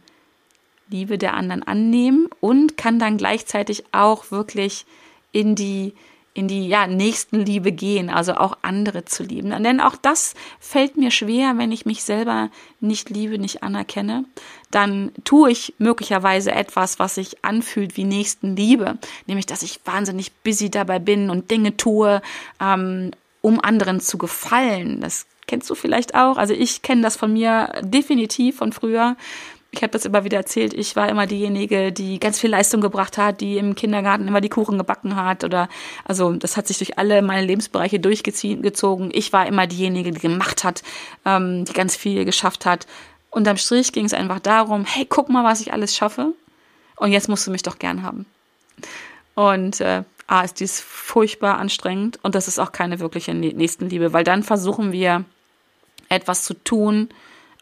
Liebe 0.89 1.19
der 1.19 1.35
anderen 1.35 1.63
annehmen 1.63 2.29
und 2.41 2.77
kann 2.77 2.99
dann 2.99 3.17
gleichzeitig 3.17 3.85
auch 3.93 4.31
wirklich 4.31 4.87
in 5.33 5.55
die 5.55 5.95
in 6.37 6.49
die 6.49 6.69
ja, 6.69 6.87
Nächstenliebe 6.87 7.73
gehen, 7.73 8.11
also 8.11 8.35
auch 8.35 8.59
andere 8.61 9.07
zu 9.07 9.23
lieben. 9.23 9.51
Denn 9.63 9.81
auch 9.81 9.97
das 9.97 10.35
fällt 10.61 10.99
mir 10.99 11.11
schwer, 11.11 11.57
wenn 11.57 11.73
ich 11.73 11.87
mich 11.87 12.05
selber 12.05 12.51
nicht 12.79 13.09
liebe, 13.09 13.39
nicht 13.39 13.63
anerkenne. 13.63 14.27
Dann 14.71 15.13
tue 15.25 15.51
ich 15.51 15.73
möglicherweise 15.79 16.53
etwas, 16.53 16.99
was 16.99 17.15
sich 17.15 17.43
anfühlt 17.43 17.97
wie 17.97 18.05
Nächstenliebe, 18.05 18.99
nämlich 19.27 19.47
dass 19.47 19.63
ich 19.63 19.81
wahnsinnig 19.87 20.31
busy 20.45 20.71
dabei 20.71 20.99
bin 20.99 21.31
und 21.31 21.51
Dinge 21.51 21.79
tue, 21.79 22.21
ähm, 22.61 23.13
um 23.41 23.59
anderen 23.59 24.01
zu 24.01 24.19
gefallen. 24.19 25.01
Das 25.01 25.25
kennst 25.47 25.71
du 25.71 25.75
vielleicht 25.75 26.15
auch. 26.15 26.37
Also 26.37 26.53
ich 26.53 26.83
kenne 26.83 27.01
das 27.01 27.17
von 27.17 27.33
mir 27.33 27.73
definitiv 27.81 28.57
von 28.57 28.73
früher. 28.73 29.17
Ich 29.73 29.83
habe 29.83 29.91
das 29.91 30.05
immer 30.05 30.25
wieder 30.25 30.39
erzählt. 30.39 30.73
Ich 30.73 30.97
war 30.97 31.09
immer 31.09 31.27
diejenige, 31.27 31.93
die 31.93 32.19
ganz 32.19 32.41
viel 32.41 32.51
Leistung 32.51 32.81
gebracht 32.81 33.19
hat, 33.19 33.41
die 33.41 33.59
im 33.59 33.75
Kindergarten 33.75 34.27
immer 34.27 34.41
die 34.41 34.49
Kuchen 34.49 34.79
gebacken 34.79 35.17
hat 35.17 35.45
oder 35.45 35.69
also 36.05 36.33
das 36.33 36.57
hat 36.57 36.67
sich 36.67 36.79
durch 36.79 36.99
alle 36.99 37.21
meine 37.21 37.47
Lebensbereiche 37.47 38.01
durchgezogen. 38.01 39.11
Ich 39.13 39.33
war 39.33 39.47
immer 39.47 39.67
diejenige, 39.67 40.13
die 40.13 40.21
gemacht 40.21 40.65
hat, 40.65 40.83
ähm, 41.25 41.65
die 41.65 41.73
ganz 41.73 41.95
viel 41.95 42.25
geschafft 42.25 42.65
hat. 42.65 42.87
Unterm 43.31 43.59
Strich 43.59 43.93
ging 43.93 44.07
es 44.07 44.15
einfach 44.15 44.41
darum, 44.41 44.87
hey, 44.87 45.05
guck 45.07 45.29
mal, 45.29 45.45
was 45.45 45.61
ich 45.61 45.73
alles 45.73 45.95
schaffe. 45.95 46.33
Und 46.97 47.13
jetzt 47.13 47.29
musst 47.29 47.47
du 47.47 47.51
mich 47.51 47.63
doch 47.63 47.79
gern 47.79 48.03
haben. 48.03 48.25
Und 49.35 49.83
äh, 49.83 50.05
A 50.27 50.43
ist 50.43 50.61
dies 50.61 50.81
furchtbar 50.81 51.59
anstrengend 51.59 52.19
und 52.23 52.35
das 52.35 52.49
ist 52.49 52.59
auch 52.59 52.73
keine 52.73 52.99
wirkliche 52.99 53.33
Nächstenliebe, 53.35 54.13
weil 54.13 54.25
dann 54.25 54.43
versuchen 54.43 54.91
wir 54.91 55.25
etwas 56.09 56.43
zu 56.43 56.55
tun, 56.55 57.11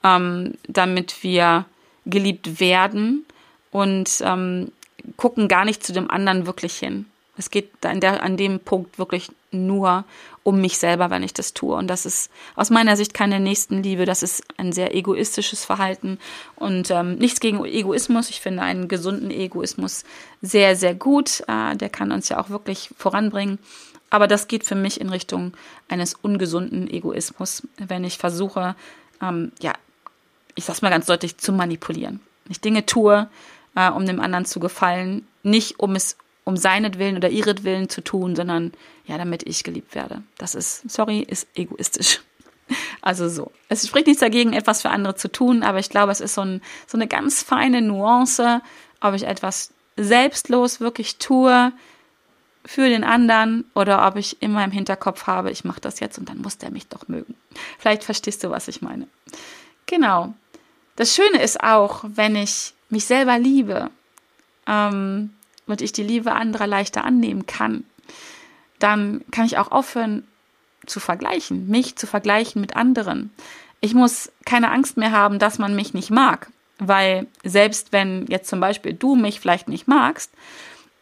ähm, 0.03 0.55
damit 0.67 1.23
wir 1.23 1.67
geliebt 2.07 2.61
werden 2.61 3.25
und 3.71 4.23
ähm, 4.23 4.71
gucken 5.17 5.49
gar 5.49 5.65
nicht 5.65 5.85
zu 5.85 5.93
dem 5.93 6.11
anderen 6.11 6.47
wirklich 6.47 6.75
hin. 6.77 7.07
Es 7.37 7.51
geht 7.51 7.85
an, 7.85 8.01
der, 8.01 8.23
an 8.23 8.37
dem 8.37 8.61
Punkt 8.61 8.99
wirklich 8.99 9.29
nur 9.51 10.05
um 10.45 10.61
mich 10.61 10.79
selber, 10.79 11.11
wenn 11.11 11.23
ich 11.23 11.35
das 11.35 11.53
tue. 11.53 11.75
Und 11.75 11.89
das 11.89 12.07
ist 12.07 12.31
aus 12.55 12.71
meiner 12.71 12.97
Sicht 12.97 13.15
keine 13.15 13.41
Nächstenliebe. 13.41 14.05
Das 14.05 14.23
ist 14.23 14.45
ein 14.57 14.73
sehr 14.73 14.95
egoistisches 14.95 15.65
Verhalten 15.65 16.19
und 16.55 16.91
ähm, 16.91 17.17
nichts 17.17 17.41
gegen 17.41 17.65
Egoismus. 17.65 18.31
Ich 18.31 18.41
finde 18.41 18.63
einen 18.63 18.87
gesunden 18.87 19.31
Egoismus 19.31 20.05
sehr, 20.43 20.77
sehr 20.77 20.95
gut. 20.95 21.43
Äh, 21.49 21.77
der 21.77 21.89
kann 21.89 22.13
uns 22.13 22.29
ja 22.29 22.39
auch 22.39 22.51
wirklich 22.51 22.91
voranbringen. 22.97 23.59
Aber 24.11 24.29
das 24.29 24.47
geht 24.47 24.65
für 24.65 24.77
mich 24.77 25.01
in 25.01 25.09
Richtung 25.09 25.55
eines 25.89 26.15
ungesunden 26.15 26.89
Egoismus, 26.89 27.67
wenn 27.79 28.05
ich 28.05 28.19
versuche, 28.19 28.77
ähm, 29.21 29.51
ja, 29.61 29.73
ich 30.55 30.65
sag's 30.65 30.83
mal 30.83 30.91
ganz 30.91 31.07
deutlich, 31.07 31.39
zu 31.39 31.53
manipulieren. 31.53 32.21
Ich 32.49 32.61
Dinge 32.61 32.87
tue, 32.87 33.29
äh, 33.75 33.91
um 33.91 34.07
dem 34.07 34.21
anderen 34.21 34.45
zu 34.45 34.61
gefallen, 34.61 35.27
nicht 35.43 35.81
um 35.81 35.95
es 35.95 36.17
um 36.45 36.57
seinetwillen 36.57 37.17
oder 37.17 37.31
ihretwillen 37.31 37.89
zu 37.89 38.03
tun, 38.03 38.37
sondern 38.37 38.73
ja, 39.07 39.17
damit 39.17 39.47
ich 39.47 39.65
geliebt 39.65 39.95
werde. 39.95 40.23
Das 40.37 40.55
ist, 40.55 40.89
sorry, 40.91 41.21
ist 41.21 41.49
egoistisch. 41.55 42.21
Also 43.03 43.29
so. 43.29 43.53
Es 43.69 43.87
spricht 43.87 44.07
nichts 44.07 44.23
dagegen, 44.23 44.55
etwas 44.55 44.81
für 44.81 44.89
andere 44.89 45.15
zu 45.17 45.31
tun, 45.31 45.63
aber 45.63 45.79
ich 45.81 45.91
glaube, 45.91 46.11
es 46.13 46.23
ist 46.23 46.33
so, 46.33 46.41
ein, 46.41 46.63
so 46.87 46.97
eine 46.97 47.07
ganz 47.07 47.43
feine 47.43 47.83
Nuance, 47.83 48.63
ob 49.03 49.13
ich 49.13 49.25
etwas 49.25 49.75
selbstlos 49.99 50.81
wirklich 50.81 51.19
tue 51.19 51.73
für 52.65 52.89
den 52.89 53.05
anderen 53.05 53.71
oder 53.75 54.07
ob 54.07 54.17
ich 54.17 54.41
immer 54.41 54.65
im 54.65 54.71
Hinterkopf 54.71 55.27
habe, 55.27 55.51
ich 55.51 55.65
mache 55.65 55.83
das 55.83 56.01
jetzt 56.01 56.17
und 56.19 56.31
dann 56.31 56.41
muss 56.41 56.57
der 56.57 56.71
mich 56.71 56.89
doch 56.89 57.07
mögen. 57.07 57.35
Vielleicht 57.79 58.05
verstehst 58.05 58.43
du, 58.43 58.51
was 58.51 58.69
ich 58.69 58.81
meine. 58.81 59.07
Genau. 59.85 60.35
Das 60.97 61.15
Schöne 61.15 61.43
ist 61.43 61.63
auch, 61.63 62.05
wenn 62.07 62.37
ich 62.37 62.73
mich 62.89 63.05
selber 63.07 63.39
liebe, 63.39 63.91
ähm, 64.67 65.31
und 65.67 65.81
ich 65.81 65.93
die 65.93 66.03
Liebe 66.03 66.33
anderer 66.33 66.67
leichter 66.67 67.05
annehmen 67.05 67.47
kann, 67.47 67.85
dann 68.79 69.25
kann 69.31 69.47
ich 69.47 69.59
auch 69.59 69.71
aufhören 69.71 70.27
zu 70.87 71.01
vergleichen, 71.01 71.69
mich 71.69 71.97
zu 71.97 72.07
vergleichen 72.07 72.61
mit 72.61 72.77
anderen. 72.77 73.31
Ich 73.81 73.95
muss 73.95 74.31
keine 74.45 74.71
Angst 74.71 74.97
mehr 74.97 75.13
haben, 75.13 75.39
dass 75.39 75.59
man 75.59 75.75
mich 75.75 75.95
nicht 75.95 76.11
mag, 76.11 76.51
weil 76.79 77.27
selbst 77.43 77.93
wenn 77.93 78.27
jetzt 78.27 78.49
zum 78.49 78.61
Beispiel 78.61 78.93
du 78.93 79.15
mich 79.15 79.41
vielleicht 79.41 79.69
nicht 79.69 79.89
magst, 79.89 80.31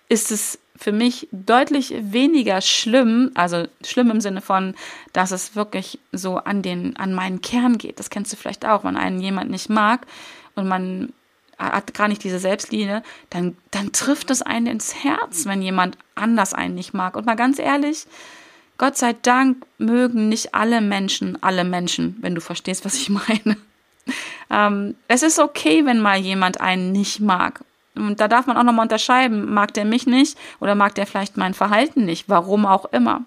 ist 0.09 0.31
es 0.31 0.59
für 0.77 0.93
mich 0.93 1.29
deutlich 1.33 1.95
weniger 1.99 2.61
schlimm, 2.61 3.31
also 3.35 3.67
schlimm 3.85 4.11
im 4.11 4.21
Sinne 4.21 4.41
von, 4.41 4.75
dass 5.13 5.31
es 5.31 5.55
wirklich 5.55 5.99
so 6.13 6.37
an 6.39 6.63
den, 6.63 6.97
an 6.97 7.15
meinen 7.15 7.41
Kern 7.41 7.79
geht. 7.79 7.99
Das 7.99 8.11
kennst 8.11 8.33
du 8.33 8.37
vielleicht 8.37 8.67
auch, 8.67 8.85
wenn 8.85 8.97
einen 8.97 9.21
jemand 9.21 9.51
nicht 9.51 9.69
mag 9.69 10.07
und 10.55 10.67
man 10.67 11.13
hat 11.59 11.95
gar 11.95 12.09
nicht 12.09 12.25
diese 12.25 12.39
Selbstlinie, 12.39 13.03
dann, 13.31 13.57
dann 13.71 13.93
trifft 13.93 14.31
es 14.31 14.43
einen 14.43 14.67
ins 14.67 15.05
Herz, 15.05 15.47
wenn 15.47 15.63
jemand 15.63 15.97
anders 16.15 16.55
einen 16.55 16.75
nicht 16.75 16.95
mag. 16.95 17.17
Und 17.17 17.27
mal 17.27 17.37
ganz 17.37 17.59
ehrlich, 17.59 18.07
Gott 18.79 18.97
sei 18.97 19.13
Dank 19.13 19.65
mögen 19.79 20.29
nicht 20.29 20.55
alle 20.55 20.81
Menschen 20.81 21.41
alle 21.43 21.65
Menschen, 21.65 22.17
wenn 22.21 22.35
du 22.35 22.41
verstehst, 22.41 22.85
was 22.85 22.97
ich 22.97 23.09
meine. 23.29 23.57
Ähm, 24.51 24.97
es 25.09 25.23
ist 25.23 25.39
okay, 25.39 25.85
wenn 25.87 26.01
mal 26.01 26.19
jemand 26.19 26.61
einen 26.61 26.93
nicht 26.93 27.21
mag. 27.21 27.65
Und 27.95 28.21
da 28.21 28.29
darf 28.29 28.47
man 28.47 28.57
auch 28.57 28.63
nochmal 28.63 28.85
unterscheiden, 28.85 29.53
mag 29.53 29.75
der 29.75 29.85
mich 29.85 30.07
nicht 30.07 30.39
oder 30.61 30.75
mag 30.75 30.95
der 30.95 31.07
vielleicht 31.07 31.37
mein 31.37 31.53
Verhalten 31.53 32.07
nicht, 32.07 32.29
warum 32.29 32.65
auch 32.65 32.87
immer. 32.87 33.23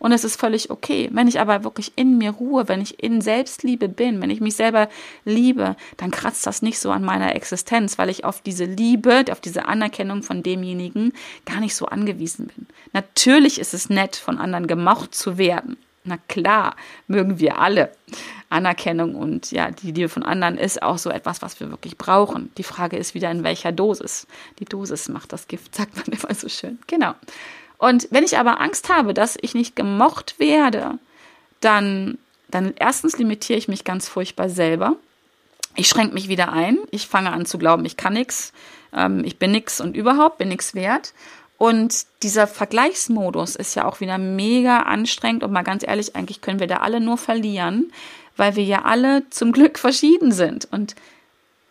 Und 0.00 0.12
es 0.12 0.24
ist 0.24 0.40
völlig 0.40 0.70
okay. 0.70 1.08
Wenn 1.12 1.28
ich 1.28 1.40
aber 1.40 1.62
wirklich 1.62 1.92
in 1.94 2.18
mir 2.18 2.30
ruhe, 2.30 2.68
wenn 2.68 2.80
ich 2.80 3.02
in 3.02 3.20
Selbstliebe 3.20 3.88
bin, 3.88 4.20
wenn 4.20 4.30
ich 4.30 4.40
mich 4.40 4.56
selber 4.56 4.88
liebe, 5.24 5.76
dann 5.98 6.10
kratzt 6.10 6.46
das 6.46 6.62
nicht 6.62 6.80
so 6.80 6.90
an 6.90 7.04
meiner 7.04 7.36
Existenz, 7.36 7.96
weil 7.98 8.08
ich 8.08 8.24
auf 8.24 8.40
diese 8.40 8.64
Liebe, 8.64 9.24
auf 9.30 9.40
diese 9.40 9.66
Anerkennung 9.66 10.22
von 10.22 10.42
demjenigen 10.42 11.12
gar 11.44 11.60
nicht 11.60 11.76
so 11.76 11.86
angewiesen 11.86 12.48
bin. 12.48 12.66
Natürlich 12.92 13.60
ist 13.60 13.74
es 13.74 13.88
nett, 13.88 14.16
von 14.16 14.38
anderen 14.38 14.66
gemocht 14.66 15.14
zu 15.14 15.38
werden. 15.38 15.76
Na 16.08 16.16
klar, 16.26 16.74
mögen 17.06 17.38
wir 17.38 17.58
alle. 17.58 17.92
Anerkennung 18.50 19.14
und 19.14 19.52
ja, 19.52 19.70
die 19.70 19.92
Liebe 19.92 20.08
von 20.08 20.22
anderen 20.22 20.56
ist 20.56 20.82
auch 20.82 20.96
so 20.96 21.10
etwas, 21.10 21.42
was 21.42 21.60
wir 21.60 21.70
wirklich 21.70 21.98
brauchen. 21.98 22.50
Die 22.56 22.62
Frage 22.62 22.96
ist 22.96 23.12
wieder, 23.12 23.30
in 23.30 23.44
welcher 23.44 23.72
Dosis. 23.72 24.26
Die 24.58 24.64
Dosis 24.64 25.10
macht 25.10 25.34
das 25.34 25.48
Gift, 25.48 25.74
sagt 25.76 25.96
man 25.96 26.06
immer 26.06 26.34
so 26.34 26.48
schön. 26.48 26.78
Genau. 26.86 27.14
Und 27.76 28.08
wenn 28.10 28.24
ich 28.24 28.38
aber 28.38 28.58
Angst 28.60 28.88
habe, 28.88 29.12
dass 29.12 29.36
ich 29.40 29.54
nicht 29.54 29.76
gemocht 29.76 30.36
werde, 30.38 30.98
dann, 31.60 32.16
dann 32.50 32.72
erstens 32.78 33.18
limitiere 33.18 33.58
ich 33.58 33.68
mich 33.68 33.84
ganz 33.84 34.08
furchtbar 34.08 34.48
selber. 34.48 34.96
Ich 35.76 35.88
schränke 35.88 36.14
mich 36.14 36.28
wieder 36.28 36.50
ein. 36.50 36.78
Ich 36.90 37.06
fange 37.06 37.30
an 37.30 37.44
zu 37.44 37.58
glauben, 37.58 37.84
ich 37.84 37.98
kann 37.98 38.14
nichts, 38.14 38.54
ähm, 38.94 39.24
ich 39.24 39.38
bin 39.38 39.52
nichts 39.52 39.78
und 39.80 39.94
überhaupt 39.94 40.38
bin 40.38 40.48
nichts 40.48 40.74
wert. 40.74 41.12
Und 41.58 42.06
dieser 42.22 42.46
Vergleichsmodus 42.46 43.56
ist 43.56 43.74
ja 43.74 43.84
auch 43.84 44.00
wieder 44.00 44.16
mega 44.16 44.82
anstrengend 44.82 45.42
und 45.42 45.52
mal 45.52 45.64
ganz 45.64 45.86
ehrlich, 45.86 46.14
eigentlich 46.14 46.40
können 46.40 46.60
wir 46.60 46.68
da 46.68 46.78
alle 46.78 47.00
nur 47.00 47.18
verlieren, 47.18 47.92
weil 48.36 48.54
wir 48.54 48.64
ja 48.64 48.82
alle 48.82 49.28
zum 49.30 49.50
Glück 49.50 49.78
verschieden 49.78 50.30
sind. 50.30 50.68
Und 50.70 50.94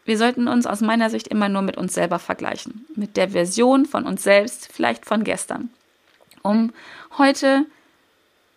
wir 0.04 0.18
sollten 0.18 0.50
uns 0.50 0.68
aus 0.68 0.82
meiner 0.82 1.10
Sicht 1.10 1.30
immer 1.30 1.48
nur 1.48 1.62
mit 1.62 1.78
uns 1.78 1.94
selber 1.94 2.20
vergleichen. 2.20 2.86
Mit 2.96 3.16
der 3.16 3.30
Version 3.30 3.86
von 3.86 4.06
uns 4.06 4.24
selbst, 4.24 4.70
vielleicht 4.72 5.06
von 5.06 5.24
gestern. 5.24 5.70
Um 6.42 6.74
heute 7.18 7.66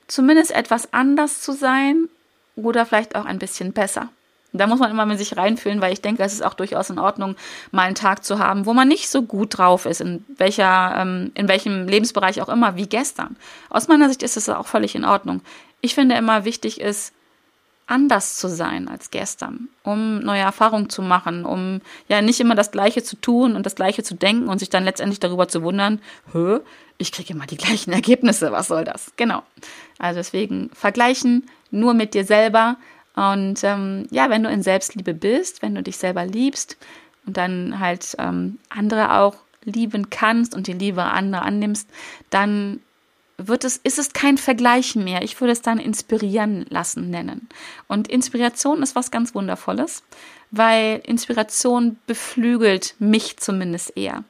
zumindest 0.09 0.51
etwas 0.51 0.93
anders 0.93 1.41
zu 1.43 1.53
sein 1.53 2.09
oder 2.57 2.87
vielleicht 2.87 3.15
auch 3.15 3.25
ein 3.25 3.39
bisschen 3.39 3.73
besser. 3.73 4.09
Da 4.53 4.67
muss 4.67 4.81
man 4.81 4.91
immer 4.91 5.07
mit 5.07 5.19
sich 5.19 5.37
reinfühlen, 5.37 5.81
weil 5.81 5.93
ich 5.93 6.01
denke, 6.01 6.23
es 6.23 6.33
ist 6.33 6.45
auch 6.45 6.55
durchaus 6.55 6.91
in 6.91 6.99
Ordnung, 6.99 7.37
mal 7.71 7.83
einen 7.83 7.95
Tag 7.95 8.25
zu 8.25 8.39
haben, 8.39 8.67
wo 8.67 8.75
man 8.75 8.89
nicht 8.89 9.09
so 9.09 9.23
gut 9.23 9.59
drauf 9.59 9.87
ist, 9.87 10.01
in 10.01 10.25
welcher, 10.37 10.95
ähm, 10.97 11.31
in 11.35 11.49
welchem 11.49 11.87
Lebensbereich 11.87 12.43
auch 12.43 12.49
immer, 12.49 12.77
wie 12.77 12.87
gestern. 12.87 13.37
Aus 13.69 13.89
meiner 13.89 14.09
Sicht 14.09 14.23
ist 14.23 14.37
es 14.37 14.49
auch 14.49 14.67
völlig 14.67 14.95
in 14.95 15.05
Ordnung. 15.05 15.41
Ich 15.81 15.95
finde 15.95 16.17
immer 16.17 16.45
wichtig 16.45 16.81
ist, 16.81 17.13
anders 17.91 18.37
zu 18.37 18.49
sein 18.49 18.89
als 18.89 19.11
gestern, 19.11 19.69
um 19.83 20.21
neue 20.21 20.41
Erfahrungen 20.41 20.89
zu 20.91 21.03
machen, 21.03 21.45
um 21.45 21.81
ja 22.09 22.23
nicht 22.23 22.39
immer 22.39 22.55
das 22.55 22.71
Gleiche 22.71 23.03
zu 23.03 23.17
tun 23.17 23.57
und 23.57 23.67
das 23.67 23.75
Gleiche 23.75 24.05
zu 24.05 24.15
denken 24.15 24.49
und 24.49 24.61
sich 24.61 24.71
dann 24.71 24.85
letztendlich 24.85 25.19
darüber 25.19 25.49
zu 25.49 25.63
wundern, 25.63 26.01
hö, 26.33 26.61
ich 26.99 27.11
kriege 27.11 27.33
immer 27.33 27.47
die 27.47 27.57
gleichen 27.57 27.93
Ergebnisse, 27.93 28.53
was 28.53 28.69
soll 28.69 28.85
das? 28.85 29.13
Genau. 29.17 29.43
Also 29.99 30.21
deswegen 30.21 30.71
vergleichen 30.73 31.49
nur 31.73 31.95
mit 31.95 32.15
dir 32.15 32.25
selber, 32.25 32.77
und 33.17 33.65
ähm, 33.65 34.07
ja, 34.11 34.31
wenn 34.31 34.43
du 34.43 34.51
in 34.51 34.63
Selbstliebe 34.63 35.15
bist, 35.15 35.63
wenn 35.63 35.75
du 35.75 35.83
dich 35.83 35.97
selber 35.97 36.25
liebst 36.25 36.77
und 37.27 37.37
dann 37.37 37.81
halt 37.81 38.15
ähm, 38.19 38.59
andere 38.69 39.15
auch 39.19 39.37
lieben 39.65 40.11
kannst 40.11 40.55
und 40.55 40.67
die 40.67 40.73
Liebe 40.73 41.03
anderer 41.03 41.43
annimmst, 41.43 41.89
dann 42.31 42.81
wird 43.37 43.65
es, 43.65 43.77
ist 43.79 43.99
es 43.99 44.13
kein 44.13 44.39
Vergleich 44.39 44.97
mehr. 44.97 45.23
Ich 45.23 45.41
würde 45.41 45.53
es 45.53 45.63
dann 45.63 45.79
inspirieren 45.79 46.67
lassen 46.69 47.11
nennen. 47.11 47.49
Und 47.89 48.09
Inspiration 48.09 48.83
ist 48.83 48.95
was 48.95 49.11
ganz 49.11 49.35
Wundervolles, 49.35 50.03
weil 50.51 51.01
Inspiration 51.05 51.97
beflügelt 52.07 52.95
mich 52.99 53.39
zumindest 53.39 53.97
eher. 53.97 54.25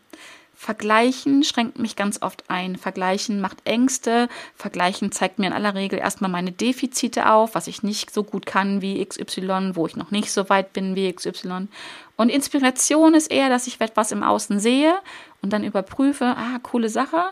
Vergleichen 0.62 1.42
schränkt 1.42 1.78
mich 1.78 1.96
ganz 1.96 2.20
oft 2.20 2.44
ein. 2.48 2.76
Vergleichen 2.76 3.40
macht 3.40 3.62
Ängste. 3.64 4.28
Vergleichen 4.54 5.10
zeigt 5.10 5.38
mir 5.38 5.46
in 5.46 5.54
aller 5.54 5.74
Regel 5.74 5.98
erstmal 5.98 6.30
meine 6.30 6.52
Defizite 6.52 7.30
auf, 7.30 7.54
was 7.54 7.66
ich 7.66 7.82
nicht 7.82 8.12
so 8.12 8.24
gut 8.24 8.44
kann 8.44 8.82
wie 8.82 9.02
XY, 9.02 9.70
wo 9.72 9.86
ich 9.86 9.96
noch 9.96 10.10
nicht 10.10 10.30
so 10.30 10.50
weit 10.50 10.74
bin 10.74 10.94
wie 10.94 11.10
XY. 11.10 11.68
Und 12.16 12.28
Inspiration 12.28 13.14
ist 13.14 13.30
eher, 13.30 13.48
dass 13.48 13.66
ich 13.68 13.80
etwas 13.80 14.12
im 14.12 14.22
Außen 14.22 14.60
sehe 14.60 14.92
und 15.40 15.50
dann 15.54 15.64
überprüfe, 15.64 16.26
ah, 16.36 16.58
coole 16.62 16.90
Sache. 16.90 17.30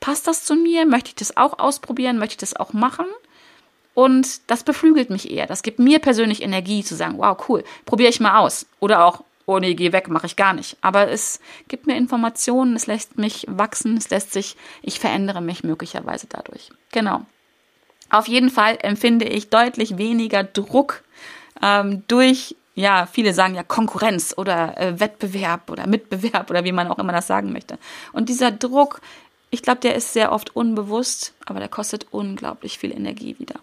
Passt 0.00 0.26
das 0.26 0.46
zu 0.46 0.54
mir? 0.54 0.86
Möchte 0.86 1.10
ich 1.10 1.16
das 1.16 1.36
auch 1.36 1.58
ausprobieren? 1.58 2.16
Möchte 2.16 2.32
ich 2.32 2.38
das 2.38 2.56
auch 2.56 2.72
machen? 2.72 3.04
Und 3.92 4.50
das 4.50 4.64
beflügelt 4.64 5.10
mich 5.10 5.30
eher. 5.30 5.46
Das 5.46 5.62
gibt 5.62 5.78
mir 5.78 5.98
persönlich 5.98 6.42
Energie 6.42 6.82
zu 6.82 6.94
sagen, 6.94 7.18
wow, 7.18 7.36
cool, 7.50 7.64
probiere 7.84 8.08
ich 8.08 8.18
mal 8.18 8.38
aus. 8.38 8.64
Oder 8.80 9.04
auch, 9.04 9.24
oh 9.46 9.58
nee, 9.58 9.74
geh 9.74 9.92
weg, 9.92 10.08
mache 10.08 10.26
ich 10.26 10.36
gar 10.36 10.52
nicht. 10.52 10.76
Aber 10.80 11.08
es 11.08 11.40
gibt 11.68 11.86
mir 11.86 11.96
Informationen, 11.96 12.76
es 12.76 12.86
lässt 12.86 13.16
mich 13.16 13.46
wachsen, 13.48 13.96
es 13.96 14.10
lässt 14.10 14.32
sich, 14.32 14.56
ich 14.82 15.00
verändere 15.00 15.40
mich 15.40 15.64
möglicherweise 15.64 16.26
dadurch. 16.28 16.70
Genau. 16.92 17.24
Auf 18.10 18.28
jeden 18.28 18.50
Fall 18.50 18.78
empfinde 18.82 19.26
ich 19.26 19.48
deutlich 19.48 19.98
weniger 19.98 20.44
Druck 20.44 21.02
ähm, 21.62 22.02
durch, 22.08 22.56
ja, 22.74 23.06
viele 23.06 23.32
sagen 23.32 23.54
ja 23.54 23.62
Konkurrenz 23.62 24.34
oder 24.36 24.78
äh, 24.78 25.00
Wettbewerb 25.00 25.70
oder 25.70 25.86
Mitbewerb 25.86 26.50
oder 26.50 26.64
wie 26.64 26.72
man 26.72 26.88
auch 26.88 26.98
immer 26.98 27.12
das 27.12 27.26
sagen 27.26 27.52
möchte. 27.52 27.78
Und 28.12 28.28
dieser 28.28 28.50
Druck, 28.50 29.00
ich 29.50 29.62
glaube, 29.62 29.80
der 29.80 29.94
ist 29.94 30.12
sehr 30.12 30.32
oft 30.32 30.54
unbewusst, 30.54 31.34
aber 31.46 31.60
der 31.60 31.68
kostet 31.68 32.06
unglaublich 32.10 32.78
viel 32.78 32.92
Energie 32.92 33.36
wieder. 33.38 33.60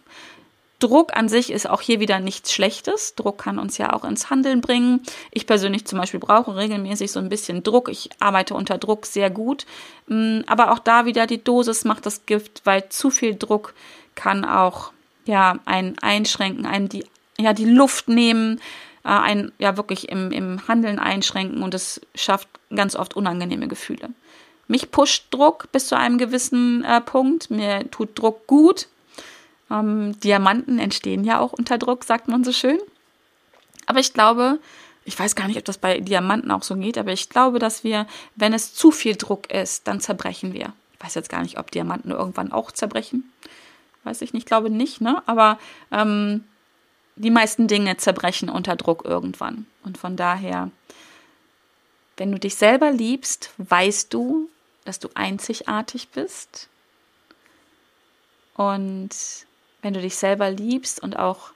Druck 0.83 1.15
an 1.15 1.29
sich 1.29 1.49
ist 1.49 1.69
auch 1.69 1.79
hier 1.79 2.01
wieder 2.01 2.19
nichts 2.19 2.51
Schlechtes. 2.51 3.15
Druck 3.15 3.37
kann 3.37 3.57
uns 3.57 3.77
ja 3.77 3.93
auch 3.93 4.03
ins 4.03 4.29
Handeln 4.29 4.59
bringen. 4.59 5.01
Ich 5.31 5.47
persönlich 5.47 5.85
zum 5.85 5.97
Beispiel 5.97 6.19
brauche 6.19 6.57
regelmäßig 6.57 7.09
so 7.09 7.19
ein 7.19 7.29
bisschen 7.29 7.63
Druck. 7.63 7.87
Ich 7.87 8.09
arbeite 8.19 8.53
unter 8.53 8.77
Druck 8.77 9.05
sehr 9.05 9.29
gut. 9.29 9.65
Mm, 10.07 10.41
aber 10.45 10.73
auch 10.73 10.79
da 10.79 11.05
wieder 11.05 11.25
die 11.25 11.41
Dosis 11.41 11.85
macht 11.85 12.05
das 12.05 12.25
Gift, 12.25 12.61
weil 12.65 12.89
zu 12.89 13.11
viel 13.11 13.35
Druck 13.35 13.73
kann 14.15 14.43
auch 14.43 14.91
ja 15.23 15.57
einen 15.63 15.97
einschränken, 15.99 16.65
einen 16.65 16.89
die 16.89 17.05
ja 17.39 17.53
die 17.53 17.65
Luft 17.65 18.09
nehmen, 18.09 18.59
äh, 19.05 19.09
einen 19.09 19.53
ja 19.59 19.77
wirklich 19.77 20.09
im, 20.09 20.33
im 20.33 20.67
Handeln 20.67 20.99
einschränken 20.99 21.63
und 21.63 21.73
es 21.73 22.01
schafft 22.13 22.49
ganz 22.75 22.97
oft 22.97 23.15
unangenehme 23.15 23.69
Gefühle. 23.69 24.09
Mich 24.67 24.91
pusht 24.91 25.27
Druck 25.31 25.71
bis 25.71 25.87
zu 25.87 25.97
einem 25.97 26.17
gewissen 26.17 26.83
äh, 26.83 26.99
Punkt. 26.99 27.49
Mir 27.49 27.89
tut 27.89 28.19
Druck 28.19 28.47
gut. 28.47 28.89
Ähm, 29.71 30.19
Diamanten 30.19 30.79
entstehen 30.79 31.23
ja 31.23 31.39
auch 31.39 31.53
unter 31.53 31.77
Druck, 31.77 32.03
sagt 32.03 32.27
man 32.27 32.43
so 32.43 32.51
schön. 32.51 32.79
Aber 33.85 33.99
ich 33.99 34.13
glaube, 34.13 34.59
ich 35.05 35.17
weiß 35.17 35.35
gar 35.35 35.47
nicht, 35.47 35.57
ob 35.57 35.65
das 35.65 35.77
bei 35.77 35.99
Diamanten 35.99 36.51
auch 36.51 36.63
so 36.63 36.75
geht, 36.75 36.97
aber 36.97 37.11
ich 37.11 37.29
glaube, 37.29 37.59
dass 37.59 37.83
wir, 37.83 38.07
wenn 38.35 38.53
es 38.53 38.73
zu 38.73 38.91
viel 38.91 39.15
Druck 39.15 39.51
ist, 39.51 39.87
dann 39.87 39.99
zerbrechen 39.99 40.53
wir. 40.53 40.73
Ich 40.93 41.03
weiß 41.03 41.15
jetzt 41.15 41.29
gar 41.29 41.41
nicht, 41.41 41.59
ob 41.59 41.71
Diamanten 41.71 42.11
irgendwann 42.11 42.51
auch 42.51 42.71
zerbrechen. 42.71 43.31
Weiß 44.03 44.21
ich 44.21 44.33
nicht, 44.33 44.47
glaube 44.47 44.69
nicht, 44.69 45.01
ne? 45.01 45.21
Aber 45.25 45.59
ähm, 45.91 46.43
die 47.15 47.31
meisten 47.31 47.67
Dinge 47.67 47.97
zerbrechen 47.97 48.49
unter 48.49 48.75
Druck 48.75 49.05
irgendwann. 49.05 49.65
Und 49.83 49.97
von 49.97 50.15
daher, 50.15 50.71
wenn 52.17 52.31
du 52.31 52.39
dich 52.39 52.55
selber 52.55 52.91
liebst, 52.91 53.51
weißt 53.57 54.13
du, 54.13 54.49
dass 54.85 54.99
du 54.99 55.09
einzigartig 55.13 56.09
bist. 56.09 56.69
Und 58.55 59.09
wenn 59.83 59.93
du 59.93 60.01
dich 60.01 60.15
selber 60.15 60.49
liebst 60.49 61.03
und 61.03 61.19
auch 61.19 61.51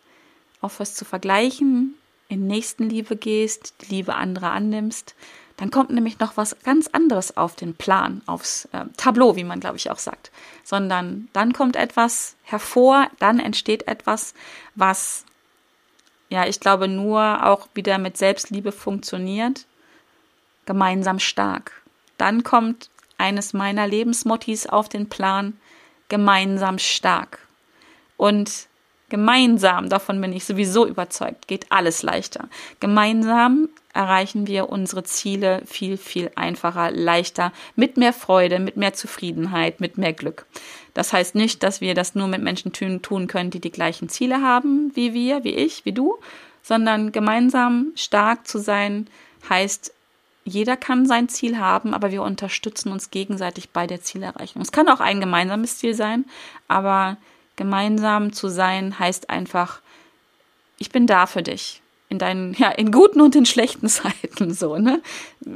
aufhörst 0.62 0.96
zu 0.98 1.06
vergleichen, 1.06 1.96
in 2.30 2.46
Nächstenliebe 2.46 3.16
gehst, 3.16 3.74
die 3.82 3.96
Liebe 3.96 4.14
anderer 4.14 4.52
annimmst, 4.52 5.16
dann 5.56 5.72
kommt 5.72 5.90
nämlich 5.90 6.20
noch 6.20 6.38
was 6.38 6.56
ganz 6.64 6.88
anderes 6.88 7.36
auf 7.36 7.56
den 7.56 7.74
Plan, 7.74 8.22
aufs 8.28 8.66
äh, 8.74 8.86
Tableau, 8.96 9.36
wie 9.36 9.44
man 9.44 9.60
glaube 9.60 9.78
ich 9.78 9.90
auch 9.90 9.98
sagt, 9.98 10.32
sondern 10.64 11.30
dann 11.34 11.54
kommt 11.54 11.76
etwas 11.76 12.36
hervor, 12.44 13.10
dann 13.18 13.40
entsteht 13.40 13.88
etwas, 13.88 14.36
was 14.76 15.26
ja, 16.30 16.46
ich 16.46 16.60
glaube 16.60 16.88
nur 16.88 17.46
auch 17.46 17.70
wieder 17.74 17.98
mit 17.98 18.18
Selbstliebe 18.18 18.74
funktioniert, 18.74 19.66
gemeinsam 20.66 21.20
stark. 21.20 21.82
Dann 22.18 22.44
kommt 22.44 22.90
eines 23.18 23.54
meiner 23.54 23.88
Lebensmottis 23.88 24.68
auf 24.68 24.90
den 24.90 25.08
Plan, 25.08 25.58
gemeinsam 26.10 26.80
stark. 26.80 27.47
Und 28.18 28.68
gemeinsam, 29.10 29.90
davon 29.90 30.20
bin 30.20 30.34
ich 30.34 30.44
sowieso 30.44 30.86
überzeugt, 30.86 31.48
geht 31.48 31.72
alles 31.72 32.04
leichter. 32.04 32.50
Gemeinsam 32.80 33.70
erreichen 33.94 34.48
wir 34.48 34.70
unsere 34.70 35.04
Ziele 35.04 35.62
viel, 35.66 35.98
viel 35.98 36.30
einfacher, 36.36 36.92
leichter, 36.92 37.52
mit 37.76 37.98
mehr 37.98 38.14
Freude, 38.14 38.60
mit 38.60 38.78
mehr 38.78 38.94
Zufriedenheit, 38.94 39.80
mit 39.80 39.98
mehr 39.98 40.14
Glück. 40.14 40.46
Das 40.94 41.14
heißt 41.14 41.36
nicht, 41.36 41.64
dass 41.64 41.80
wir 41.80 41.94
das 41.94 42.16
nur 42.16 42.28
mit 42.28 42.42
Menschen 42.42 42.74
tun 42.74 43.28
können, 43.28 43.50
die 43.50 43.62
die 43.62 43.72
gleichen 43.72 44.10
Ziele 44.10 44.42
haben 44.42 44.92
wie 44.96 45.14
wir, 45.14 45.44
wie 45.44 45.56
ich, 45.56 45.86
wie 45.86 45.94
du, 45.94 46.18
sondern 46.62 47.12
gemeinsam 47.12 47.94
stark 47.96 48.48
zu 48.48 48.60
sein 48.60 49.08
heißt, 49.50 49.94
jeder 50.44 50.78
kann 50.78 51.06
sein 51.06 51.28
Ziel 51.28 51.58
haben, 51.58 51.94
aber 51.94 52.12
wir 52.12 52.24
unterstützen 52.24 52.92
uns 52.92 53.12
gegenseitig 53.12 53.70
bei 53.70 53.86
der 53.86 54.02
Zielerreichung. 54.02 54.62
Es 54.62 54.72
kann 54.72 54.88
auch 54.90 55.00
ein 55.00 55.20
gemeinsames 55.20 55.78
Ziel 55.78 55.94
sein, 55.94 56.26
aber 56.68 57.18
Gemeinsam 57.58 58.32
zu 58.32 58.48
sein 58.48 58.98
heißt 58.98 59.30
einfach, 59.30 59.82
ich 60.78 60.90
bin 60.90 61.08
da 61.08 61.26
für 61.26 61.44
dich. 61.44 61.82
In 62.10 62.20
deinen, 62.20 62.54
ja, 62.58 62.70
in 62.70 62.94
guten 62.94 63.20
und 63.20 63.36
in 63.36 63.46
schlechten 63.46 63.90
Zeiten, 63.90 64.54
so, 64.54 64.78
ne? 64.78 65.02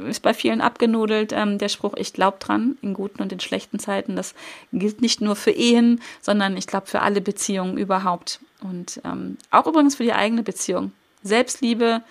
Ist 0.08 0.20
bei 0.20 0.34
vielen 0.34 0.60
abgenudelt, 0.60 1.32
ähm, 1.32 1.56
der 1.56 1.70
Spruch, 1.70 1.94
ich 1.96 2.12
glaube 2.12 2.36
dran, 2.38 2.76
in 2.82 2.92
guten 2.92 3.22
und 3.22 3.32
in 3.32 3.40
schlechten 3.40 3.78
Zeiten. 3.78 4.16
Das 4.16 4.34
gilt 4.72 5.00
nicht 5.00 5.22
nur 5.22 5.36
für 5.36 5.52
Ehen, 5.52 6.02
sondern 6.20 6.58
ich 6.58 6.66
glaube 6.66 6.88
für 6.88 7.00
alle 7.00 7.22
Beziehungen 7.22 7.78
überhaupt. 7.78 8.40
Und 8.60 9.00
ähm, 9.04 9.38
auch 9.50 9.66
übrigens 9.66 9.96
für 9.96 10.04
die 10.04 10.12
eigene 10.12 10.42
Beziehung. 10.42 10.92
Selbstliebe, 11.22 12.02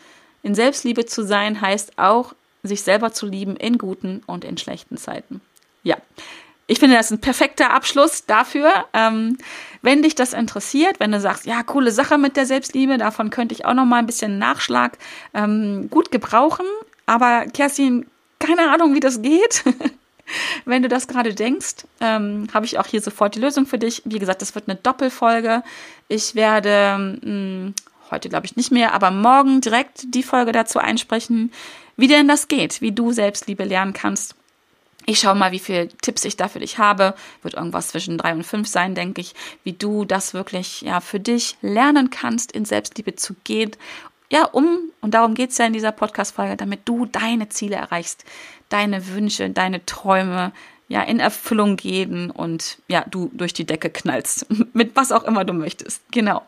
in 0.42 0.56
Selbstliebe 0.56 1.06
zu 1.06 1.24
sein, 1.24 1.62
heißt 1.62 2.00
auch, 2.00 2.34
sich 2.64 2.82
selber 2.82 3.12
zu 3.12 3.26
lieben 3.26 3.56
in 3.56 3.78
guten 3.78 4.22
und 4.26 4.46
in 4.46 4.58
schlechten 4.58 4.98
Zeiten. 4.98 5.42
Ja, 5.84 5.98
ich 6.72 6.80
finde, 6.80 6.96
das 6.96 7.08
ist 7.08 7.12
ein 7.12 7.20
perfekter 7.20 7.74
Abschluss 7.74 8.26
dafür. 8.26 8.72
Ähm, 8.94 9.38
wenn 9.82 10.04
dich 10.04 10.16
das 10.16 10.32
interessiert, 10.32 11.02
wenn 11.02 11.12
du 11.12 11.20
sagst, 11.20 11.46
ja, 11.46 11.64
coole 11.64 11.92
Sache 11.92 12.18
mit 12.18 12.38
der 12.38 12.46
Selbstliebe, 12.46 12.98
davon 12.98 13.30
könnte 13.30 13.54
ich 13.54 13.66
auch 13.66 13.74
noch 13.74 13.84
mal 13.84 13.98
ein 13.98 14.06
bisschen 14.06 14.40
Nachschlag 14.40 14.98
ähm, 15.34 15.90
gut 15.90 16.12
gebrauchen. 16.12 16.66
Aber 17.06 17.44
Kerstin, 17.54 18.06
keine 18.40 18.72
Ahnung, 18.72 18.96
wie 18.96 19.02
das 19.02 19.22
geht. 19.22 19.66
wenn 20.66 20.82
du 20.82 20.88
das 20.88 21.10
gerade 21.10 21.36
denkst, 21.36 21.84
ähm, 22.00 22.48
habe 22.54 22.66
ich 22.66 22.80
auch 22.80 22.88
hier 22.88 23.02
sofort 23.02 23.36
die 23.36 23.42
Lösung 23.42 23.66
für 23.66 23.78
dich. 23.78 24.02
Wie 24.06 24.20
gesagt, 24.20 24.42
das 24.42 24.56
wird 24.56 24.70
eine 24.70 24.78
Doppelfolge. 24.78 25.64
Ich 26.08 26.36
werde 26.36 27.18
mh, 27.22 27.22
hm, 27.22 27.74
heute 28.12 28.30
glaube 28.30 28.46
ich 28.46 28.56
nicht 28.56 28.72
mehr, 28.72 28.94
aber 28.94 29.12
morgen 29.12 29.60
direkt 29.60 30.16
die 30.16 30.24
Folge 30.24 30.54
dazu 30.54 30.80
einsprechen, 30.80 31.52
wie 31.98 32.08
denn 32.08 32.30
das 32.30 32.48
geht, 32.48 32.80
wie 32.80 32.94
du 32.94 33.12
Selbstliebe 33.12 33.66
lernen 33.66 33.92
kannst 33.92 34.36
ich 35.06 35.20
schaue 35.20 35.36
mal, 35.36 35.52
wie 35.52 35.60
viele 35.60 35.88
Tipps 35.88 36.26
ich 36.26 36.38
da 36.38 36.48
für 36.48 36.60
dich 36.60 36.78
habe. 36.78 37.16
Wird 37.42 37.56
irgendwas 37.56 37.90
zwischen 37.90 38.18
drei 38.18 38.34
und 38.34 38.44
fünf 38.44 38.68
sein, 38.68 38.96
denke 38.96 39.22
ich, 39.22 39.34
wie 39.64 39.74
du 39.74 40.06
das 40.06 40.34
wirklich 40.34 40.82
ja 40.82 41.02
für 41.02 41.20
dich 41.20 41.58
lernen 41.62 42.10
kannst, 42.10 42.52
in 42.52 42.66
Selbstliebe 42.66 43.16
zu 43.16 43.36
gehen. 43.44 43.72
Ja, 44.32 44.46
um, 44.46 44.80
und 45.02 45.14
darum 45.14 45.34
geht's 45.34 45.58
ja 45.58 45.66
in 45.66 45.74
dieser 45.74 45.92
Podcast-Folge, 45.92 46.56
damit 46.56 46.82
du 46.86 47.06
deine 47.06 47.50
Ziele 47.50 47.76
erreichst, 47.76 48.24
deine 48.70 49.08
Wünsche, 49.08 49.50
deine 49.50 49.86
Träume 49.86 50.54
ja 50.88 51.02
in 51.02 51.20
Erfüllung 51.20 51.78
gehen 51.78 52.32
und 52.32 52.78
ja, 52.88 53.06
du 53.10 53.30
durch 53.34 53.54
die 53.54 53.66
Decke 53.66 53.90
knallst. 53.90 54.46
Mit 54.74 54.96
was 54.96 55.12
auch 55.12 55.24
immer 55.24 55.44
du 55.46 55.54
möchtest. 55.54 56.02
Genau. 56.12 56.46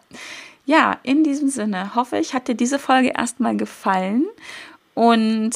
Ja, 0.65 0.99
in 1.03 1.23
diesem 1.23 1.49
Sinne 1.49 1.93
hoffe 1.95 2.17
ich, 2.17 2.33
hat 2.33 2.47
dir 2.47 2.55
diese 2.55 2.79
Folge 2.79 3.13
erstmal 3.17 3.57
gefallen 3.57 4.25
und 4.93 5.51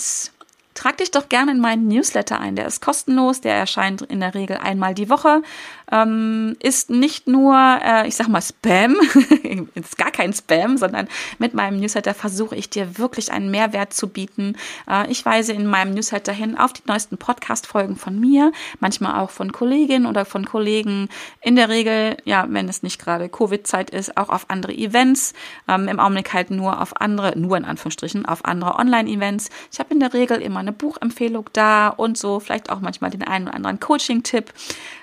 trag 0.78 0.98
dich 0.98 1.12
doch 1.12 1.28
gerne 1.28 1.52
in 1.52 1.60
meinen 1.60 1.88
Newsletter 1.88 2.40
ein. 2.40 2.56
Der 2.56 2.68
ist 2.68 2.82
kostenlos, 2.82 3.42
der 3.42 3.56
erscheint 3.56 4.04
in 4.04 4.20
der 4.20 4.36
Regel 4.36 4.58
einmal 4.58 4.94
die 4.94 5.10
Woche. 5.10 5.42
Ähm, 5.92 6.56
ist 6.60 6.90
nicht 6.90 7.28
nur, 7.28 7.56
äh, 7.56 8.08
ich 8.08 8.16
sag 8.16 8.28
mal, 8.28 8.42
Spam, 8.42 8.96
ist 9.76 9.98
gar 9.98 10.12
kein 10.12 10.34
Spam, 10.34 10.78
sondern 10.78 11.08
mit 11.40 11.54
meinem 11.54 11.80
Newsletter 11.80 12.14
versuche 12.14 12.56
ich 12.56 12.70
dir 12.70 12.98
wirklich 12.98 13.32
einen 13.32 13.52
Mehrwert 13.52 13.94
zu 13.94 14.10
bieten. 14.10 14.56
Äh, 14.90 15.10
ich 15.10 15.26
weise 15.26 15.54
in 15.54 15.66
meinem 15.66 15.94
Newsletter 15.94 16.34
hin 16.34 16.58
auf 16.58 16.74
die 16.74 16.82
neuesten 16.86 17.18
Podcast-Folgen 17.18 17.96
von 17.96 18.20
mir, 18.20 18.52
manchmal 18.80 19.22
auch 19.22 19.30
von 19.30 19.52
Kolleginnen 19.52 20.06
oder 20.06 20.26
von 20.26 20.46
Kollegen. 20.46 21.08
In 21.42 21.56
der 21.56 21.70
Regel, 21.70 22.18
ja, 22.26 22.46
wenn 22.50 22.68
es 22.68 22.84
nicht 22.84 23.00
gerade 23.00 23.30
Covid-Zeit 23.30 23.90
ist, 23.90 24.18
auch 24.18 24.30
auf 24.30 24.50
andere 24.50 24.74
Events. 24.74 25.34
Ähm, 25.68 25.88
Im 25.88 26.00
Augenblick 26.00 26.34
halt 26.34 26.52
nur 26.52 26.82
auf 26.82 27.00
andere, 27.00 27.38
nur 27.38 27.56
in 27.56 27.66
Anführungsstrichen, 27.66 28.26
auf 28.26 28.44
andere 28.44 28.76
Online-Events. 28.76 29.50
Ich 29.72 29.80
habe 29.80 29.94
in 29.94 30.00
der 30.00 30.14
Regel 30.14 30.42
immer 30.42 30.60
eine 30.60 30.74
Buchempfehlung 30.74 31.50
da 31.54 31.88
und 31.88 32.18
so, 32.18 32.40
vielleicht 32.40 32.70
auch 32.70 32.82
manchmal 32.82 33.12
den 33.12 33.24
einen 33.24 33.48
oder 33.48 33.56
anderen 33.56 33.80
Coaching-Tipp. 33.80 34.54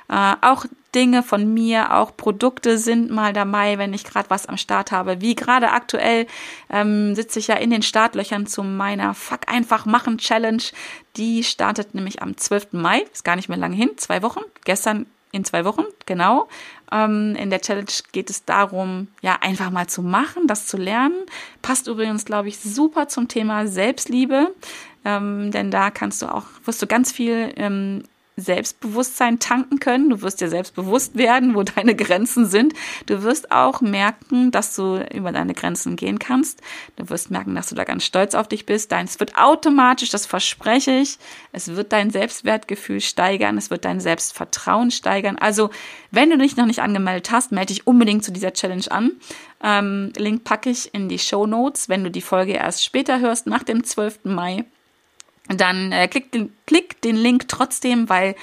Äh, 0.08 0.34
auch 0.40 0.66
Dinge 0.94 1.22
von 1.22 1.52
mir, 1.52 1.94
auch 1.94 2.16
Produkte 2.16 2.78
sind 2.78 3.10
mal 3.10 3.32
dabei, 3.32 3.78
wenn 3.78 3.92
ich 3.94 4.04
gerade 4.04 4.30
was 4.30 4.46
am 4.46 4.56
Start 4.56 4.92
habe. 4.92 5.20
Wie 5.20 5.34
gerade 5.34 5.70
aktuell 5.70 6.26
ähm, 6.70 7.14
sitze 7.14 7.40
ich 7.40 7.48
ja 7.48 7.56
in 7.56 7.70
den 7.70 7.82
Startlöchern 7.82 8.46
zu 8.46 8.62
meiner 8.62 9.14
Fuck 9.14 9.48
einfach 9.48 9.86
machen 9.86 10.18
Challenge. 10.18 10.62
Die 11.16 11.42
startet 11.42 11.94
nämlich 11.94 12.22
am 12.22 12.36
12. 12.36 12.72
Mai, 12.72 13.04
ist 13.12 13.24
gar 13.24 13.36
nicht 13.36 13.48
mehr 13.48 13.58
lange 13.58 13.76
hin, 13.76 13.90
zwei 13.96 14.22
Wochen. 14.22 14.40
Gestern 14.64 15.06
in 15.32 15.44
zwei 15.44 15.64
Wochen, 15.64 15.84
genau. 16.06 16.48
Ähm, 16.92 17.34
in 17.34 17.50
der 17.50 17.60
Challenge 17.60 17.90
geht 18.12 18.30
es 18.30 18.44
darum, 18.44 19.08
ja, 19.20 19.38
einfach 19.40 19.70
mal 19.70 19.88
zu 19.88 20.00
machen, 20.00 20.46
das 20.46 20.68
zu 20.68 20.76
lernen. 20.76 21.16
Passt 21.60 21.88
übrigens, 21.88 22.24
glaube 22.24 22.48
ich, 22.48 22.60
super 22.60 23.08
zum 23.08 23.26
Thema 23.26 23.66
Selbstliebe. 23.66 24.54
Ähm, 25.04 25.50
denn 25.50 25.72
da 25.72 25.90
kannst 25.90 26.22
du 26.22 26.32
auch, 26.32 26.44
wirst 26.64 26.80
du 26.80 26.86
ganz 26.86 27.10
viel 27.10 27.52
ähm, 27.56 28.04
Selbstbewusstsein 28.36 29.38
tanken 29.38 29.78
können. 29.78 30.10
Du 30.10 30.22
wirst 30.22 30.40
dir 30.40 30.48
selbstbewusst 30.48 31.16
werden, 31.16 31.54
wo 31.54 31.62
deine 31.62 31.94
Grenzen 31.94 32.46
sind. 32.46 32.74
Du 33.06 33.22
wirst 33.22 33.52
auch 33.52 33.80
merken, 33.80 34.50
dass 34.50 34.74
du 34.74 35.04
über 35.14 35.30
deine 35.30 35.54
Grenzen 35.54 35.96
gehen 35.96 36.18
kannst. 36.18 36.60
Du 36.96 37.08
wirst 37.10 37.30
merken, 37.30 37.54
dass 37.54 37.68
du 37.68 37.74
da 37.74 37.84
ganz 37.84 38.04
stolz 38.04 38.34
auf 38.34 38.48
dich 38.48 38.66
bist. 38.66 38.90
Dein, 38.90 39.06
es 39.06 39.20
wird 39.20 39.36
automatisch, 39.36 40.10
das 40.10 40.26
verspreche 40.26 40.90
ich, 40.90 41.18
es 41.52 41.68
wird 41.76 41.92
dein 41.92 42.10
Selbstwertgefühl 42.10 43.00
steigern. 43.00 43.56
Es 43.56 43.70
wird 43.70 43.84
dein 43.84 44.00
Selbstvertrauen 44.00 44.90
steigern. 44.90 45.36
Also, 45.36 45.70
wenn 46.10 46.30
du 46.30 46.38
dich 46.38 46.56
noch 46.56 46.66
nicht 46.66 46.80
angemeldet 46.80 47.30
hast, 47.30 47.52
melde 47.52 47.72
dich 47.72 47.86
unbedingt 47.86 48.24
zu 48.24 48.32
dieser 48.32 48.52
Challenge 48.52 48.90
an. 48.90 49.12
Ähm, 49.62 50.12
Link 50.16 50.44
packe 50.44 50.70
ich 50.70 50.92
in 50.92 51.08
die 51.08 51.18
Show 51.18 51.46
Notes, 51.46 51.88
wenn 51.88 52.02
du 52.04 52.10
die 52.10 52.20
Folge 52.20 52.52
erst 52.52 52.84
später 52.84 53.20
hörst, 53.20 53.46
nach 53.46 53.62
dem 53.62 53.84
12. 53.84 54.20
Mai 54.24 54.64
dann 55.48 55.92
äh, 55.92 56.08
klick, 56.08 56.32
den, 56.32 56.52
klick 56.66 57.00
den 57.02 57.16
Link 57.16 57.48
trotzdem, 57.48 58.08
weil 58.08 58.34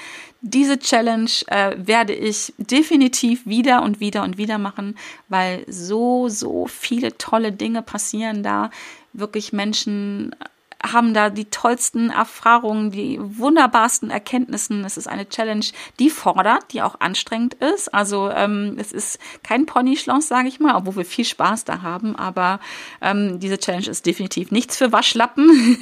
diese 0.42 0.80
Challenge 0.80 1.30
äh, 1.48 1.76
werde 1.78 2.14
ich 2.14 2.54
definitiv 2.58 3.46
wieder 3.46 3.84
und 3.84 4.00
wieder 4.00 4.24
und 4.24 4.38
wieder 4.38 4.58
machen, 4.58 4.98
weil 5.30 5.64
so, 5.68 6.30
so 6.30 6.68
viele 6.68 7.18
tolle 7.18 7.52
Dinge 7.52 7.82
passieren 7.82 8.42
da. 8.42 8.72
Wirklich 9.14 9.54
Menschen 9.54 10.36
haben 10.84 11.14
da 11.14 11.30
die 11.30 11.46
tollsten 11.46 12.10
Erfahrungen, 12.10 12.92
die 12.92 13.20
wunderbarsten 13.22 14.10
Erkenntnissen. 14.10 14.84
Es 14.84 14.98
ist 14.98 15.08
eine 15.08 15.28
Challenge, 15.28 15.66
die 16.00 16.10
fordert, 16.10 16.74
die 16.74 16.82
auch 16.82 17.00
anstrengend 17.00 17.56
ist. 17.56 17.94
Also 17.94 18.30
ähm, 18.30 18.76
es 18.80 18.92
ist 18.92 19.20
kein 19.44 19.66
Ponyschloss, 19.66 20.28
sage 20.28 20.48
ich 20.48 20.60
mal, 20.60 20.76
obwohl 20.76 20.98
wir 20.98 21.06
viel 21.06 21.26
Spaß 21.26 21.66
da 21.66 21.82
haben. 21.82 22.16
Aber 22.16 22.60
ähm, 23.02 23.40
diese 23.40 23.60
Challenge 23.60 23.88
ist 23.88 24.06
definitiv 24.06 24.52
nichts 24.52 24.78
für 24.78 24.92
Waschlappen. 24.92 25.78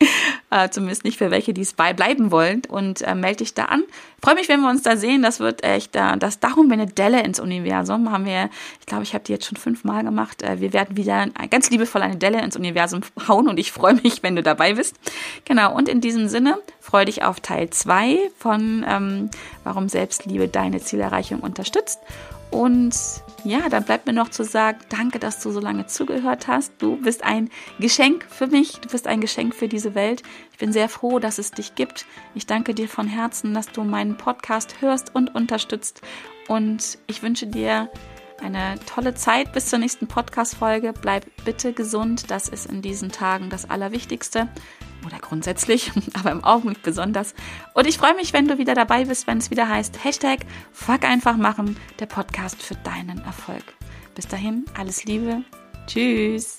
äh, 0.50 0.68
zumindest 0.70 1.04
nicht 1.04 1.18
für 1.18 1.30
welche, 1.30 1.54
die 1.54 1.62
es 1.62 1.74
bleiben 1.74 2.30
wollen. 2.30 2.62
Und 2.68 3.02
äh, 3.02 3.14
melde 3.14 3.38
dich 3.38 3.54
da 3.54 3.66
an. 3.66 3.84
Freue 4.22 4.34
mich, 4.34 4.48
wenn 4.48 4.60
wir 4.60 4.68
uns 4.68 4.82
da 4.82 4.96
sehen. 4.96 5.22
Das 5.22 5.40
wird 5.40 5.62
echt 5.64 5.94
äh, 5.96 6.16
das 6.18 6.40
Darum 6.40 6.70
eine 6.70 6.86
Delle 6.86 7.22
ins 7.22 7.40
Universum. 7.40 8.10
Haben 8.10 8.26
wir, 8.26 8.50
ich 8.80 8.86
glaube, 8.86 9.04
ich 9.04 9.14
habe 9.14 9.24
die 9.24 9.32
jetzt 9.32 9.46
schon 9.46 9.56
fünfmal 9.56 10.02
gemacht. 10.02 10.42
Äh, 10.42 10.60
wir 10.60 10.72
werden 10.72 10.96
wieder 10.96 11.26
ganz 11.50 11.70
liebevoll 11.70 12.02
eine 12.02 12.16
Delle 12.16 12.42
ins 12.42 12.56
Universum 12.56 13.02
hauen 13.28 13.48
und 13.48 13.58
ich 13.58 13.72
freue 13.72 13.94
mich, 13.94 14.22
wenn 14.22 14.36
du 14.40 14.44
dabei 14.44 14.74
bist. 14.74 14.96
Genau, 15.44 15.74
und 15.74 15.88
in 15.88 16.00
diesem 16.00 16.28
Sinne 16.28 16.58
freue 16.80 17.04
dich 17.04 17.22
auf 17.22 17.40
Teil 17.40 17.70
2 17.70 18.18
von 18.38 18.84
ähm, 18.88 19.30
Warum 19.64 19.88
Selbstliebe 19.88 20.48
deine 20.48 20.80
Zielerreichung 20.80 21.40
unterstützt. 21.40 22.00
Und 22.50 22.94
ja, 23.44 23.68
dann 23.68 23.84
bleibt 23.84 24.06
mir 24.06 24.12
noch 24.12 24.28
zu 24.28 24.44
sagen, 24.44 24.78
danke, 24.88 25.18
dass 25.18 25.40
du 25.40 25.50
so 25.50 25.60
lange 25.60 25.86
zugehört 25.86 26.48
hast. 26.48 26.72
Du 26.78 26.96
bist 26.96 27.22
ein 27.22 27.48
Geschenk 27.78 28.26
für 28.28 28.48
mich, 28.48 28.80
du 28.80 28.88
bist 28.88 29.06
ein 29.06 29.20
Geschenk 29.20 29.54
für 29.54 29.68
diese 29.68 29.94
Welt. 29.94 30.22
Ich 30.52 30.58
bin 30.58 30.72
sehr 30.72 30.88
froh, 30.88 31.20
dass 31.20 31.38
es 31.38 31.52
dich 31.52 31.74
gibt. 31.74 32.06
Ich 32.34 32.46
danke 32.46 32.74
dir 32.74 32.88
von 32.88 33.06
Herzen, 33.06 33.54
dass 33.54 33.68
du 33.68 33.84
meinen 33.84 34.16
Podcast 34.16 34.80
hörst 34.80 35.14
und 35.14 35.34
unterstützt. 35.34 36.02
Und 36.48 36.98
ich 37.06 37.22
wünsche 37.22 37.46
dir 37.46 37.88
eine 38.42 38.78
tolle 38.86 39.14
Zeit 39.14 39.52
bis 39.52 39.66
zur 39.66 39.78
nächsten 39.78 40.06
Podcast-Folge. 40.06 40.92
Bleib 41.00 41.26
bitte 41.44 41.72
gesund. 41.72 42.30
Das 42.30 42.48
ist 42.48 42.66
in 42.66 42.82
diesen 42.82 43.10
Tagen 43.10 43.50
das 43.50 43.68
Allerwichtigste. 43.68 44.48
Oder 45.06 45.18
grundsätzlich, 45.18 45.92
aber 46.14 46.30
im 46.32 46.44
Augenblick 46.44 46.82
besonders. 46.82 47.34
Und 47.74 47.86
ich 47.86 47.98
freue 47.98 48.14
mich, 48.14 48.32
wenn 48.32 48.48
du 48.48 48.58
wieder 48.58 48.74
dabei 48.74 49.04
bist, 49.04 49.26
wenn 49.26 49.38
es 49.38 49.50
wieder 49.50 49.68
heißt 49.68 50.04
Hashtag 50.04 50.40
Fuck 50.72 51.04
einfach 51.04 51.36
machen, 51.36 51.76
der 51.98 52.06
Podcast 52.06 52.62
für 52.62 52.74
deinen 52.76 53.18
Erfolg. 53.24 53.64
Bis 54.14 54.28
dahin, 54.28 54.64
alles 54.76 55.04
Liebe. 55.04 55.42
Tschüss. 55.86 56.58